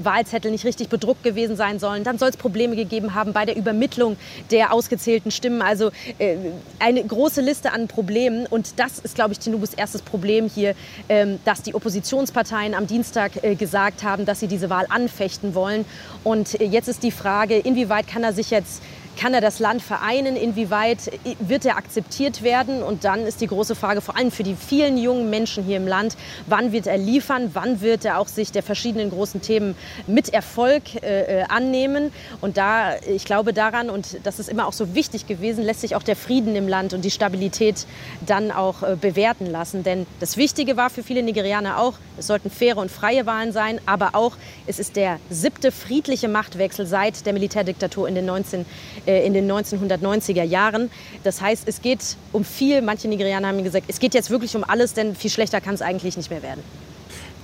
Wahlzettel 0.47 0.51
nicht 0.51 0.65
richtig 0.65 0.89
bedruckt 0.89 1.23
gewesen 1.23 1.55
sein 1.55 1.79
sollen. 1.79 2.03
Dann 2.03 2.17
soll 2.17 2.29
es 2.29 2.37
Probleme 2.37 2.75
gegeben 2.75 3.13
haben 3.13 3.33
bei 3.33 3.45
der 3.45 3.55
Übermittlung 3.55 4.17
der 4.51 4.73
ausgezählten 4.73 5.31
Stimmen. 5.31 5.61
Also 5.61 5.91
äh, 6.17 6.37
eine 6.79 7.03
große 7.03 7.41
Liste 7.41 7.71
an 7.71 7.87
Problemen. 7.87 8.45
Und 8.47 8.79
das 8.79 8.99
ist, 8.99 9.15
glaube 9.15 9.33
ich, 9.33 9.39
Tinubus 9.39 9.73
erstes 9.73 10.01
Problem 10.01 10.49
hier, 10.49 10.75
ähm, 11.09 11.39
dass 11.45 11.61
die 11.61 11.75
Oppositionsparteien 11.75 12.73
am 12.73 12.87
Dienstag 12.87 13.43
äh, 13.43 13.55
gesagt 13.55 14.03
haben, 14.03 14.25
dass 14.25 14.39
sie 14.39 14.47
diese 14.47 14.69
Wahl 14.69 14.85
anfechten 14.89 15.53
wollen. 15.53 15.85
Und 16.23 16.59
äh, 16.59 16.65
jetzt 16.65 16.87
ist 16.87 17.03
die 17.03 17.11
Frage, 17.11 17.57
inwieweit 17.57 18.07
kann 18.07 18.23
er 18.23 18.33
sich 18.33 18.49
jetzt 18.49 18.81
kann 19.17 19.33
er 19.33 19.41
das 19.41 19.59
Land 19.59 19.81
vereinen? 19.81 20.35
Inwieweit 20.35 21.11
wird 21.39 21.65
er 21.65 21.75
akzeptiert 21.75 22.43
werden? 22.43 22.83
Und 22.83 23.03
dann 23.03 23.21
ist 23.21 23.41
die 23.41 23.47
große 23.47 23.75
Frage, 23.75 23.99
vor 23.99 24.15
allem 24.15 24.31
für 24.31 24.43
die 24.43 24.55
vielen 24.55 24.97
jungen 24.97 25.29
Menschen 25.29 25.63
hier 25.63 25.77
im 25.77 25.87
Land, 25.87 26.15
wann 26.45 26.71
wird 26.71 26.87
er 26.87 26.97
liefern? 26.97 27.49
Wann 27.53 27.81
wird 27.81 28.05
er 28.05 28.19
auch 28.19 28.27
sich 28.27 28.51
der 28.51 28.63
verschiedenen 28.63 29.09
großen 29.09 29.41
Themen 29.41 29.75
mit 30.05 30.29
Erfolg 30.29 30.83
äh, 31.03 31.41
äh, 31.41 31.43
annehmen? 31.49 32.13
Und 32.39 32.57
da, 32.57 32.95
ich 33.07 33.25
glaube 33.25 33.53
daran, 33.53 33.89
und 33.89 34.19
das 34.23 34.39
ist 34.39 34.49
immer 34.49 34.67
auch 34.67 34.73
so 34.73 34.93
wichtig 34.93 35.27
gewesen, 35.27 35.63
lässt 35.63 35.81
sich 35.81 35.95
auch 35.95 36.03
der 36.03 36.15
Frieden 36.15 36.55
im 36.55 36.67
Land 36.67 36.93
und 36.93 37.03
die 37.03 37.11
Stabilität 37.11 37.87
dann 38.25 38.51
auch 38.51 38.83
äh, 38.83 38.95
bewerten 38.95 39.47
lassen. 39.47 39.83
Denn 39.83 40.05
das 40.19 40.37
Wichtige 40.37 40.77
war 40.77 40.89
für 40.89 41.03
viele 41.03 41.23
Nigerianer 41.23 41.79
auch, 41.79 41.95
es 42.17 42.27
sollten 42.27 42.49
faire 42.49 42.77
und 42.77 42.91
freie 42.91 43.25
Wahlen 43.25 43.51
sein, 43.51 43.81
aber 43.85 44.13
auch, 44.13 44.37
es 44.67 44.79
ist 44.79 44.95
der 44.95 45.19
siebte 45.29 45.71
friedliche 45.71 46.27
Machtwechsel 46.27 46.85
seit 46.85 47.25
der 47.25 47.33
Militärdiktatur 47.33 48.07
in 48.07 48.15
den 48.15 48.25
19 48.25 48.65
äh, 49.05 49.06
in 49.07 49.33
den 49.33 49.49
1990er 49.49 50.43
Jahren. 50.43 50.91
Das 51.23 51.41
heißt, 51.41 51.63
es 51.67 51.81
geht 51.81 52.17
um 52.33 52.43
viel. 52.43 52.81
Manche 52.81 53.07
Nigerianer 53.07 53.47
haben 53.47 53.63
gesagt, 53.63 53.85
es 53.87 53.99
geht 53.99 54.13
jetzt 54.13 54.29
wirklich 54.29 54.55
um 54.55 54.63
alles, 54.63 54.93
denn 54.93 55.15
viel 55.15 55.31
schlechter 55.31 55.61
kann 55.61 55.75
es 55.75 55.81
eigentlich 55.81 56.17
nicht 56.17 56.29
mehr 56.29 56.43
werden. 56.43 56.61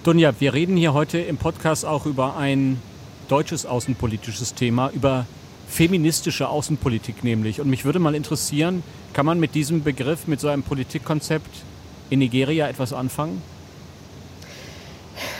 Dunja, 0.03 0.33
wir 0.39 0.53
reden 0.53 0.75
hier 0.75 0.93
heute 0.93 1.17
im 1.19 1.37
Podcast 1.37 1.85
auch 1.85 2.05
über 2.05 2.35
ein 2.35 2.81
deutsches 3.29 3.65
außenpolitisches 3.65 4.53
Thema, 4.53 4.91
über 4.93 5.25
feministische 5.69 6.49
Außenpolitik 6.49 7.23
nämlich. 7.23 7.61
Und 7.61 7.69
mich 7.69 7.85
würde 7.85 7.99
mal 7.99 8.13
interessieren, 8.13 8.83
kann 9.13 9.25
man 9.25 9.39
mit 9.39 9.55
diesem 9.55 9.83
Begriff, 9.83 10.27
mit 10.27 10.39
so 10.39 10.49
einem 10.49 10.63
Politikkonzept 10.63 11.63
in 12.09 12.19
Nigeria 12.19 12.67
etwas 12.67 12.93
anfangen? 12.93 13.41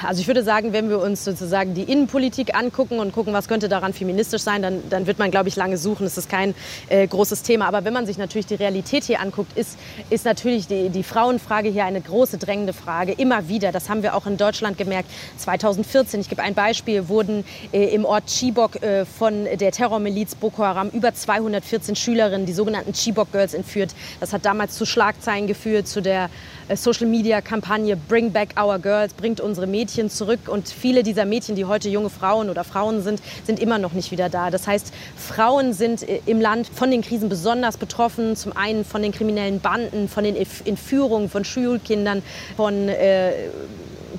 Also 0.01 0.21
ich 0.21 0.27
würde 0.27 0.43
sagen, 0.43 0.73
wenn 0.73 0.89
wir 0.89 0.99
uns 0.99 1.23
sozusagen 1.23 1.73
die 1.73 1.83
Innenpolitik 1.83 2.55
angucken 2.55 2.99
und 2.99 3.12
gucken, 3.13 3.33
was 3.33 3.47
könnte 3.47 3.69
daran 3.69 3.93
feministisch 3.93 4.41
sein, 4.41 4.62
dann, 4.62 4.89
dann 4.89 5.07
wird 5.07 5.19
man, 5.19 5.31
glaube 5.31 5.49
ich, 5.49 5.55
lange 5.55 5.77
suchen. 5.77 6.03
Das 6.03 6.17
ist 6.17 6.29
kein 6.29 6.55
äh, 6.89 7.07
großes 7.07 7.43
Thema. 7.43 7.67
Aber 7.67 7.86
wenn 7.86 7.93
man 7.93 8.05
sich 8.05 8.17
natürlich 8.17 8.45
die 8.45 8.55
Realität 8.55 9.03
hier 9.03 9.21
anguckt, 9.21 9.57
ist, 9.57 9.77
ist 10.09 10.25
natürlich 10.25 10.67
die, 10.67 10.89
die 10.89 11.03
Frauenfrage 11.03 11.69
hier 11.69 11.86
eine 11.86 12.01
große 12.01 12.38
drängende 12.38 12.73
Frage. 12.73 13.13
Immer 13.13 13.47
wieder. 13.47 13.71
Das 13.71 13.89
haben 13.89 14.03
wir 14.03 14.15
auch 14.15 14.25
in 14.25 14.38
Deutschland 14.38 14.77
gemerkt. 14.77 15.09
2014, 15.38 16.21
ich 16.21 16.29
gebe 16.29 16.41
ein 16.41 16.53
Beispiel, 16.53 17.07
wurden 17.07 17.45
äh, 17.71 17.93
im 17.93 18.05
Ort 18.05 18.27
Chibok 18.27 18.81
äh, 18.81 19.05
von 19.05 19.45
der 19.45 19.71
Terrormiliz 19.71 20.36
Boko 20.36 20.63
Haram 20.63 20.89
über 20.89 21.13
214 21.13 21.95
Schülerinnen, 21.95 22.45
die 22.45 22.53
sogenannten 22.53 22.93
Chibok 22.93 23.31
Girls, 23.31 23.53
entführt. 23.53 23.93
Das 24.19 24.33
hat 24.33 24.45
damals 24.45 24.75
zu 24.75 24.86
Schlagzeilen 24.86 25.47
geführt, 25.47 25.88
zu 25.88 26.01
der 26.01 26.29
Social-Media-Kampagne 26.73 27.95
Bring 27.95 28.32
Back 28.32 28.56
Our 28.62 28.80
Girls, 28.80 29.13
bringt 29.13 29.41
unsere 29.41 29.67
Mädchen 29.67 30.10
zurück. 30.10 30.47
Und 30.47 30.67
viele 30.67 31.04
dieser 31.04 31.26
Mädchen, 31.26 31.56
die 31.56 31.65
heute 31.65 31.89
junge 31.89 32.10
Frauen 32.10 32.49
oder 32.49 32.63
Frauen 32.63 33.02
sind, 33.02 33.21
sind 33.45 33.60
immer 33.60 33.78
noch 33.78 33.93
nicht 33.93 34.12
wieder 34.12 34.30
da. 34.30 34.49
Das 34.49 34.67
heißt, 34.67 34.93
Frauen 35.15 35.73
sind 35.73 36.08
äh, 36.08 36.21
im 36.26 36.41
Land 36.41 36.67
von 36.67 36.91
den 36.91 37.02
Krisen 37.02 37.30
besonders 37.30 37.78
betroffen. 37.78 38.36
Zum 38.36 38.56
einen 38.56 38.86
von 38.86 39.02
den 39.02 39.12
kriminellen 39.12 39.60
Banden, 39.60 40.08
von 40.08 40.23
den 40.23 40.36
Entführungen 40.36 41.30
von 41.30 41.45
Schulkindern, 41.45 42.21
von 42.56 42.89
äh, 42.89 43.32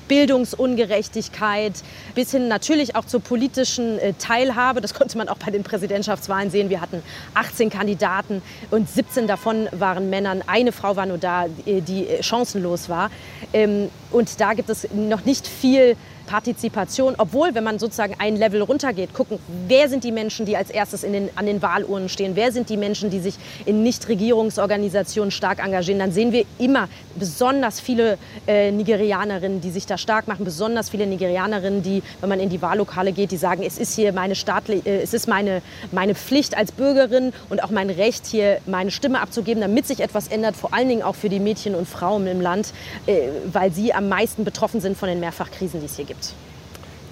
Bildungsungerechtigkeit 0.07 1.73
bis 2.13 2.31
hin 2.31 2.47
natürlich 2.47 2.95
auch 2.95 3.05
zur 3.05 3.21
politischen 3.21 3.99
äh, 3.99 4.13
Teilhabe. 4.13 4.81
Das 4.81 4.93
konnte 4.93 5.17
man 5.17 5.29
auch 5.29 5.37
bei 5.37 5.51
den 5.51 5.63
Präsidentschaftswahlen 5.63 6.49
sehen. 6.49 6.69
Wir 6.69 6.81
hatten 6.81 7.01
18 7.33 7.69
Kandidaten 7.69 8.41
und 8.71 8.89
17 8.89 9.27
davon 9.27 9.67
waren 9.71 10.09
Männern. 10.09 10.43
Eine 10.47 10.71
Frau 10.71 10.95
war 10.95 11.05
nur 11.05 11.17
da, 11.17 11.45
die 11.65 12.07
äh, 12.07 12.23
chancenlos 12.23 12.89
war. 12.89 13.09
Ähm, 13.53 13.89
und 14.11 14.39
da 14.39 14.53
gibt 14.53 14.69
es 14.69 14.87
noch 14.93 15.25
nicht 15.25 15.47
viel 15.47 15.95
Partizipation, 16.25 17.15
obwohl, 17.17 17.55
wenn 17.55 17.63
man 17.63 17.79
sozusagen 17.79 18.15
ein 18.19 18.35
Level 18.35 18.61
runtergeht, 18.61 19.13
gucken, 19.13 19.39
wer 19.67 19.89
sind 19.89 20.03
die 20.03 20.11
Menschen, 20.11 20.45
die 20.45 20.57
als 20.57 20.69
erstes 20.69 21.01
den, 21.01 21.29
an 21.35 21.45
den 21.45 21.61
Wahlurnen 21.61 22.09
stehen, 22.09 22.35
wer 22.35 22.51
sind 22.51 22.69
die 22.69 22.77
Menschen, 22.77 23.09
die 23.09 23.19
sich 23.19 23.35
in 23.65 23.83
Nichtregierungsorganisationen 23.83 25.31
stark 25.31 25.63
engagieren, 25.63 25.99
dann 25.99 26.11
sehen 26.11 26.31
wir 26.31 26.45
immer 26.59 26.89
besonders 27.15 27.79
viele 27.79 28.17
äh, 28.47 28.71
Nigerianerinnen, 28.71 29.61
die 29.61 29.71
sich 29.71 29.85
da 29.85 29.97
stark 29.97 30.27
machen, 30.27 30.45
besonders 30.45 30.89
viele 30.89 31.07
Nigerianerinnen, 31.07 31.83
die, 31.83 32.03
wenn 32.21 32.29
man 32.29 32.39
in 32.39 32.49
die 32.49 32.61
Wahllokale 32.61 33.11
geht, 33.11 33.31
die 33.31 33.37
sagen, 33.37 33.63
es 33.63 33.77
ist 33.77 33.95
hier 33.95 34.11
meine 34.11 34.35
staatliche, 34.35 34.87
äh, 34.87 35.01
es 35.01 35.13
ist 35.13 35.27
meine, 35.27 35.61
meine 35.91 36.15
Pflicht 36.15 36.57
als 36.57 36.71
Bürgerin 36.71 37.33
und 37.49 37.63
auch 37.63 37.69
mein 37.69 37.89
Recht, 37.89 38.25
hier 38.25 38.59
meine 38.65 38.91
Stimme 38.91 39.21
abzugeben, 39.21 39.61
damit 39.61 39.87
sich 39.87 39.99
etwas 39.99 40.27
ändert, 40.27 40.55
vor 40.55 40.73
allen 40.73 40.89
Dingen 40.89 41.03
auch 41.03 41.15
für 41.15 41.29
die 41.29 41.39
Mädchen 41.39 41.75
und 41.75 41.87
Frauen 41.87 42.27
im 42.27 42.41
Land, 42.41 42.73
äh, 43.05 43.29
weil 43.51 43.71
sie 43.71 43.93
am 43.93 44.09
meisten 44.09 44.43
betroffen 44.43 44.81
sind 44.81 44.97
von 44.97 45.07
den 45.07 45.19
Mehrfachkrisen, 45.19 45.79
die 45.79 45.85
es 45.85 45.95
hier 45.95 46.05
gibt 46.05 46.14
gibt. 46.15 46.33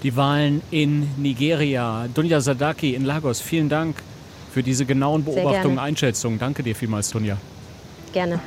Die 0.04 0.16
Wahlen 0.16 0.62
in 0.72 1.10
Nigeria. 1.18 2.08
Dunja 2.14 2.42
Sadaki 2.42 2.94
in 2.94 3.06
Lagos, 3.06 3.42
vielen 3.42 3.70
Dank 3.70 3.96
für 4.52 4.64
diese 4.64 4.86
genauen 4.86 5.24
Beobachtungen, 5.24 5.78
und 5.78 5.80
Einschätzungen. 5.80 6.40
Danke 6.40 6.64
dir 6.64 6.76
vielmals, 6.76 7.10
Dunja. 7.10 7.38
Gerne. 8.12 8.40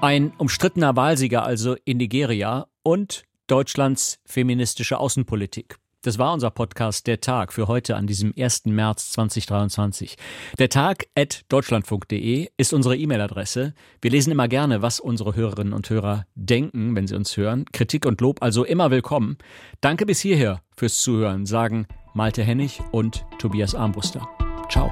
Ein 0.00 0.32
umstrittener 0.38 0.96
Wahlsieger 0.96 1.44
also 1.44 1.76
in 1.84 1.98
Nigeria 1.98 2.66
und 2.82 3.24
Deutschlands 3.48 4.18
feministische 4.24 4.98
Außenpolitik. 4.98 5.79
Das 6.02 6.18
war 6.18 6.32
unser 6.32 6.50
Podcast 6.50 7.06
Der 7.06 7.20
Tag 7.20 7.52
für 7.52 7.68
heute 7.68 7.94
an 7.96 8.06
diesem 8.06 8.32
1. 8.38 8.66
März 8.66 9.12
2023. 9.12 10.16
Der 10.58 10.70
Tag 10.70 11.06
at 11.14 11.42
deutschlandfunk.de 11.50 12.48
ist 12.56 12.72
unsere 12.72 12.96
E-Mail-Adresse. 12.96 13.74
Wir 14.00 14.10
lesen 14.10 14.30
immer 14.30 14.48
gerne, 14.48 14.80
was 14.80 14.98
unsere 14.98 15.36
Hörerinnen 15.36 15.74
und 15.74 15.90
Hörer 15.90 16.24
denken, 16.34 16.96
wenn 16.96 17.06
sie 17.06 17.16
uns 17.16 17.36
hören. 17.36 17.66
Kritik 17.72 18.06
und 18.06 18.22
Lob 18.22 18.42
also 18.42 18.64
immer 18.64 18.90
willkommen. 18.90 19.36
Danke 19.82 20.06
bis 20.06 20.20
hierher 20.20 20.62
fürs 20.74 21.02
Zuhören, 21.02 21.44
sagen 21.44 21.86
Malte 22.14 22.42
Hennig 22.42 22.80
und 22.92 23.26
Tobias 23.38 23.74
Armbruster. 23.74 24.26
Ciao. 24.70 24.90